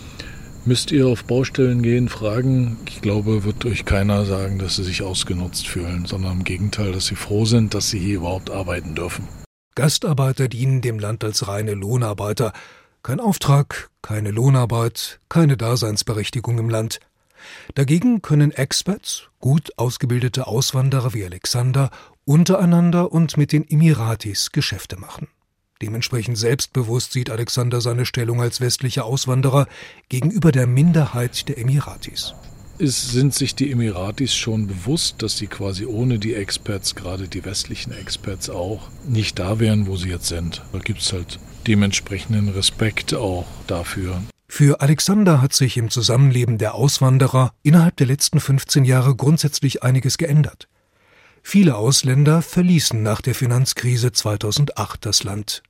Müsst 0.64 0.90
ihr 0.90 1.06
auf 1.06 1.24
Baustellen 1.24 1.82
gehen, 1.82 2.08
fragen? 2.08 2.78
Ich 2.88 3.00
glaube, 3.00 3.44
wird 3.44 3.64
euch 3.64 3.84
keiner 3.84 4.24
sagen, 4.24 4.58
dass 4.58 4.76
sie 4.76 4.84
sich 4.84 5.02
ausgenutzt 5.02 5.68
fühlen, 5.68 6.06
sondern 6.06 6.38
im 6.38 6.44
Gegenteil, 6.44 6.92
dass 6.92 7.06
sie 7.06 7.14
froh 7.14 7.44
sind, 7.44 7.72
dass 7.72 7.90
sie 7.90 8.00
hier 8.00 8.16
überhaupt 8.16 8.50
arbeiten 8.50 8.94
dürfen. 8.94 9.28
Gastarbeiter 9.76 10.48
dienen 10.48 10.80
dem 10.80 10.98
Land 10.98 11.22
als 11.22 11.46
reine 11.46 11.74
Lohnarbeiter, 11.74 12.52
kein 13.06 13.20
Auftrag, 13.20 13.90
keine 14.02 14.32
Lohnarbeit, 14.32 15.20
keine 15.28 15.56
Daseinsberechtigung 15.56 16.58
im 16.58 16.68
Land. 16.68 16.98
Dagegen 17.76 18.20
können 18.20 18.50
Expats, 18.50 19.28
gut 19.38 19.70
ausgebildete 19.76 20.48
Auswanderer 20.48 21.14
wie 21.14 21.24
Alexander, 21.24 21.92
untereinander 22.24 23.12
und 23.12 23.36
mit 23.36 23.52
den 23.52 23.64
Emiratis 23.70 24.50
Geschäfte 24.50 24.96
machen. 24.96 25.28
Dementsprechend 25.80 26.36
selbstbewusst 26.36 27.12
sieht 27.12 27.30
Alexander 27.30 27.80
seine 27.80 28.06
Stellung 28.06 28.42
als 28.42 28.60
westlicher 28.60 29.04
Auswanderer 29.04 29.68
gegenüber 30.08 30.50
der 30.50 30.66
Minderheit 30.66 31.48
der 31.48 31.58
Emiratis. 31.58 32.34
Es 32.80 33.12
sind 33.12 33.34
sich 33.34 33.54
die 33.54 33.70
Emiratis 33.70 34.34
schon 34.34 34.66
bewusst, 34.66 35.22
dass 35.22 35.38
sie 35.38 35.46
quasi 35.46 35.86
ohne 35.86 36.18
die 36.18 36.34
Experts, 36.34 36.96
gerade 36.96 37.28
die 37.28 37.44
westlichen 37.44 37.92
Experts 37.92 38.50
auch, 38.50 38.90
nicht 39.06 39.38
da 39.38 39.60
wären, 39.60 39.86
wo 39.86 39.96
sie 39.96 40.08
jetzt 40.08 40.26
sind. 40.26 40.64
Da 40.72 40.80
gibt 40.80 41.02
es 41.02 41.12
halt 41.12 41.38
dementsprechenden 41.66 42.48
Respekt 42.48 43.14
auch 43.14 43.46
dafür. 43.66 44.22
Für 44.48 44.80
Alexander 44.80 45.42
hat 45.42 45.52
sich 45.52 45.76
im 45.76 45.90
Zusammenleben 45.90 46.58
der 46.58 46.74
Auswanderer 46.74 47.52
innerhalb 47.62 47.96
der 47.96 48.06
letzten 48.06 48.40
15 48.40 48.84
Jahre 48.84 49.14
grundsätzlich 49.14 49.82
einiges 49.82 50.18
geändert. 50.18 50.68
Viele 51.42 51.76
Ausländer 51.76 52.42
verließen 52.42 53.02
nach 53.02 53.20
der 53.20 53.34
Finanzkrise 53.34 54.12
2008 54.12 55.04
das 55.04 55.24
Land. 55.24 55.62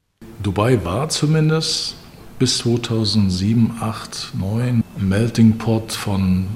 Dubai 0.43 0.85
war 0.85 1.09
zumindest 1.09 1.97
bis 2.39 2.59
2007, 2.59 3.73
8, 3.81 4.33
9 4.39 4.85
Melting 4.99 5.59
Pot 5.59 5.93
von 5.93 6.47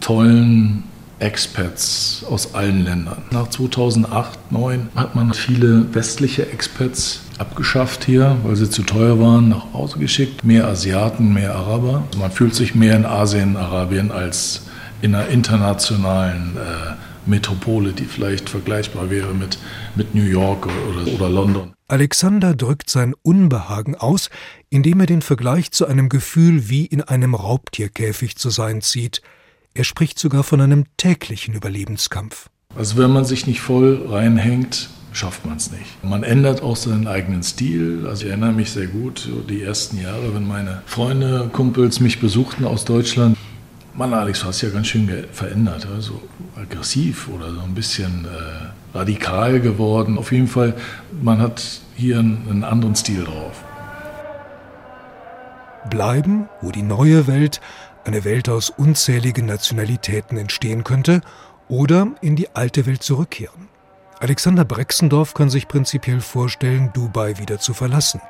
tollen 0.00 0.84
Expats 1.20 2.24
aus 2.28 2.54
allen 2.54 2.84
Ländern. 2.84 3.22
Nach 3.30 3.48
2008, 3.48 4.38
2009 4.50 4.88
hat 4.96 5.14
man 5.14 5.32
viele 5.32 5.94
westliche 5.94 6.50
Expats 6.50 7.20
abgeschafft 7.38 8.04
hier, 8.04 8.36
weil 8.42 8.56
sie 8.56 8.68
zu 8.68 8.82
teuer 8.82 9.20
waren, 9.20 9.50
nach 9.50 9.72
Hause 9.72 9.98
geschickt. 9.98 10.44
Mehr 10.44 10.66
Asiaten, 10.66 11.32
mehr 11.32 11.54
Araber. 11.54 12.02
Man 12.18 12.30
fühlt 12.30 12.54
sich 12.54 12.74
mehr 12.74 12.96
in 12.96 13.06
Asien, 13.06 13.56
Arabien 13.56 14.10
als 14.10 14.62
in 15.02 15.14
einer 15.14 15.28
internationalen 15.28 16.56
äh, 16.56 16.94
Metropole, 17.26 17.92
die 17.92 18.04
vielleicht 18.04 18.48
vergleichbar 18.48 19.10
wäre 19.10 19.34
mit, 19.34 19.58
mit 19.94 20.14
New 20.14 20.24
York 20.24 20.66
oder, 20.66 21.12
oder 21.12 21.28
London. 21.28 21.72
Alexander 21.88 22.54
drückt 22.54 22.88
sein 22.88 23.14
Unbehagen 23.22 23.94
aus, 23.94 24.30
indem 24.68 25.00
er 25.00 25.06
den 25.06 25.22
Vergleich 25.22 25.72
zu 25.72 25.86
einem 25.86 26.08
Gefühl 26.08 26.68
wie 26.68 26.86
in 26.86 27.02
einem 27.02 27.34
Raubtierkäfig 27.34 28.36
zu 28.36 28.50
sein 28.50 28.80
zieht. 28.80 29.22
Er 29.72 29.84
spricht 29.84 30.18
sogar 30.18 30.42
von 30.42 30.60
einem 30.60 30.84
täglichen 30.96 31.54
Überlebenskampf. 31.54 32.50
Also 32.76 32.96
wenn 32.96 33.12
man 33.12 33.24
sich 33.24 33.46
nicht 33.46 33.60
voll 33.60 34.04
reinhängt, 34.08 34.90
schafft 35.12 35.46
man 35.46 35.58
es 35.58 35.70
nicht. 35.70 36.02
Man 36.02 36.24
ändert 36.24 36.60
auch 36.62 36.74
seinen 36.74 37.06
eigenen 37.06 37.44
Stil. 37.44 38.04
Also 38.08 38.24
ich 38.24 38.30
erinnere 38.30 38.52
mich 38.52 38.72
sehr 38.72 38.88
gut, 38.88 39.28
die 39.48 39.62
ersten 39.62 40.00
Jahre, 40.00 40.34
wenn 40.34 40.46
meine 40.46 40.82
Freunde, 40.86 41.50
Kumpels 41.52 42.00
mich 42.00 42.20
besuchten 42.20 42.64
aus 42.64 42.84
Deutschland. 42.84 43.36
Mann, 43.94 44.12
Alex, 44.12 44.40
du 44.40 44.46
hast 44.46 44.60
ja 44.60 44.70
ganz 44.70 44.88
schön 44.88 45.08
verändert, 45.32 45.86
also 45.92 46.20
aggressiv 46.56 47.28
oder 47.28 47.52
so 47.52 47.60
ein 47.60 47.74
bisschen 47.74 48.24
äh, 48.24 48.96
radikal 48.96 49.60
geworden. 49.60 50.18
Auf 50.18 50.32
jeden 50.32 50.48
Fall, 50.48 50.74
man 51.22 51.38
hat 51.38 51.80
hier 51.96 52.18
einen, 52.18 52.46
einen 52.48 52.64
anderen 52.64 52.96
Stil 52.96 53.24
drauf. 53.24 53.62
Bleiben, 55.88 56.48
wo 56.60 56.70
die 56.70 56.82
neue 56.82 57.26
Welt, 57.26 57.60
eine 58.04 58.24
Welt 58.24 58.48
aus 58.48 58.70
unzähligen 58.70 59.46
Nationalitäten 59.46 60.38
entstehen 60.38 60.84
könnte, 60.84 61.20
oder 61.68 62.08
in 62.20 62.36
die 62.36 62.54
alte 62.54 62.84
Welt 62.86 63.02
zurückkehren. 63.02 63.68
Alexander 64.18 64.64
Brexendorf 64.64 65.32
kann 65.34 65.48
sich 65.48 65.68
prinzipiell 65.68 66.20
vorstellen, 66.20 66.90
Dubai 66.92 67.38
wieder 67.38 67.58
zu 67.58 67.72
verlassen. 67.72 68.20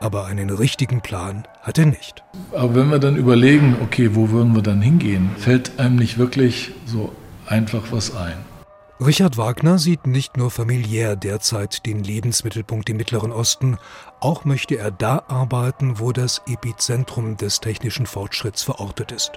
Aber 0.00 0.26
einen 0.26 0.50
richtigen 0.50 1.00
Plan 1.00 1.46
hat 1.62 1.78
er 1.78 1.86
nicht. 1.86 2.22
Aber 2.52 2.74
wenn 2.74 2.90
wir 2.90 2.98
dann 2.98 3.16
überlegen, 3.16 3.76
okay, 3.82 4.14
wo 4.14 4.30
würden 4.30 4.54
wir 4.54 4.62
dann 4.62 4.80
hingehen, 4.80 5.30
fällt 5.36 5.78
einem 5.78 5.96
nicht 5.96 6.16
wirklich 6.16 6.72
so 6.86 7.12
einfach 7.46 7.90
was 7.90 8.14
ein. 8.14 8.55
Richard 8.98 9.36
Wagner 9.36 9.78
sieht 9.78 10.06
nicht 10.06 10.38
nur 10.38 10.50
familiär 10.50 11.16
derzeit 11.16 11.84
den 11.84 12.02
Lebensmittelpunkt 12.02 12.88
im 12.88 12.96
Mittleren 12.96 13.30
Osten, 13.30 13.76
auch 14.20 14.46
möchte 14.46 14.78
er 14.78 14.90
da 14.90 15.24
arbeiten, 15.28 15.98
wo 15.98 16.12
das 16.12 16.40
Epizentrum 16.46 17.36
des 17.36 17.60
technischen 17.60 18.06
Fortschritts 18.06 18.62
verortet 18.62 19.12
ist. 19.12 19.32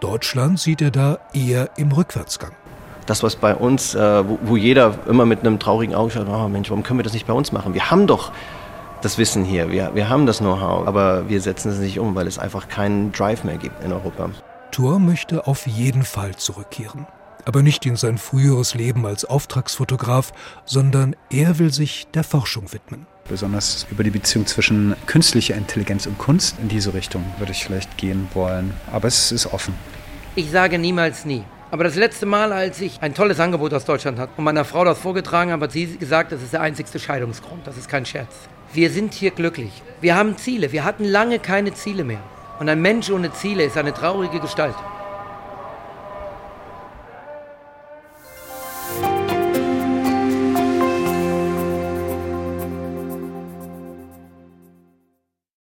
Deutschland 0.00 0.58
sieht 0.58 0.82
er 0.82 0.90
da 0.90 1.18
eher 1.32 1.70
im 1.76 1.92
Rückwärtsgang 1.92 2.52
das, 3.06 3.24
was 3.24 3.34
bei 3.34 3.54
uns, 3.56 3.94
äh, 3.94 4.28
wo, 4.28 4.38
wo, 4.42 4.56
jeder 4.56 4.94
immer 5.08 5.26
mit 5.26 5.40
einem 5.40 5.58
traurigen 5.58 5.96
Auge 5.96 6.12
schaut, 6.12 6.28
oh 6.28 6.48
Mensch, 6.48 6.70
warum 6.70 6.84
können 6.84 7.00
wir 7.00 7.04
das 7.04 7.12
nicht 7.12 7.26
bei 7.26 7.32
uns 7.32 7.50
machen? 7.50 7.74
Wir 7.74 7.90
haben 7.90 8.06
doch 8.06 8.30
das 9.02 9.18
Wissen 9.18 9.44
hier, 9.44 9.70
wir, 9.70 9.90
wir 9.94 10.08
haben 10.08 10.26
das 10.26 10.38
Know-how, 10.38 10.86
aber 10.86 11.28
wir 11.28 11.40
setzen 11.40 11.72
es 11.72 11.78
nicht 11.78 11.98
um, 11.98 12.14
weil 12.14 12.28
es 12.28 12.38
einfach 12.38 12.68
keinen 12.68 13.10
Drive 13.10 13.42
mehr 13.42 13.56
gibt 13.56 13.82
in 13.82 13.92
Europa. 13.92 14.30
Thor 14.70 15.00
möchte 15.00 15.48
auf 15.48 15.66
jeden 15.66 16.04
Fall 16.04 16.36
zurückkehren. 16.36 17.06
Aber 17.44 17.62
nicht 17.62 17.86
in 17.86 17.96
sein 17.96 18.18
früheres 18.18 18.74
Leben 18.74 19.06
als 19.06 19.24
Auftragsfotograf, 19.24 20.32
sondern 20.64 21.16
er 21.30 21.58
will 21.58 21.72
sich 21.72 22.06
der 22.14 22.24
Forschung 22.24 22.72
widmen. 22.72 23.06
Besonders 23.28 23.86
über 23.90 24.02
die 24.02 24.10
Beziehung 24.10 24.46
zwischen 24.46 24.96
künstlicher 25.06 25.54
Intelligenz 25.54 26.06
und 26.06 26.18
Kunst 26.18 26.56
in 26.60 26.68
diese 26.68 26.94
Richtung 26.94 27.24
würde 27.38 27.52
ich 27.52 27.64
vielleicht 27.64 27.96
gehen 27.96 28.28
wollen. 28.34 28.74
Aber 28.92 29.08
es 29.08 29.32
ist 29.32 29.46
offen. 29.46 29.74
Ich 30.34 30.50
sage 30.50 30.78
niemals 30.78 31.24
nie. 31.24 31.44
Aber 31.70 31.84
das 31.84 31.94
letzte 31.94 32.26
Mal, 32.26 32.52
als 32.52 32.80
ich 32.80 33.00
ein 33.00 33.14
tolles 33.14 33.38
Angebot 33.38 33.72
aus 33.72 33.84
Deutschland 33.84 34.18
hatte 34.18 34.32
und 34.36 34.44
meiner 34.44 34.64
Frau 34.64 34.84
das 34.84 34.98
vorgetragen 34.98 35.52
habe, 35.52 35.64
hat 35.64 35.72
sie 35.72 35.96
gesagt, 35.96 36.32
das 36.32 36.42
ist 36.42 36.52
der 36.52 36.60
einzigste 36.60 36.98
Scheidungsgrund. 36.98 37.66
Das 37.66 37.76
ist 37.76 37.88
kein 37.88 38.04
Scherz. 38.04 38.34
Wir 38.72 38.90
sind 38.90 39.14
hier 39.14 39.30
glücklich. 39.30 39.82
Wir 40.00 40.16
haben 40.16 40.36
Ziele. 40.36 40.72
Wir 40.72 40.84
hatten 40.84 41.04
lange 41.04 41.38
keine 41.38 41.72
Ziele 41.72 42.02
mehr. 42.02 42.22
Und 42.58 42.68
ein 42.68 42.82
Mensch 42.82 43.10
ohne 43.10 43.32
Ziele 43.32 43.64
ist 43.64 43.76
eine 43.76 43.94
traurige 43.94 44.40
Gestalt. 44.40 44.74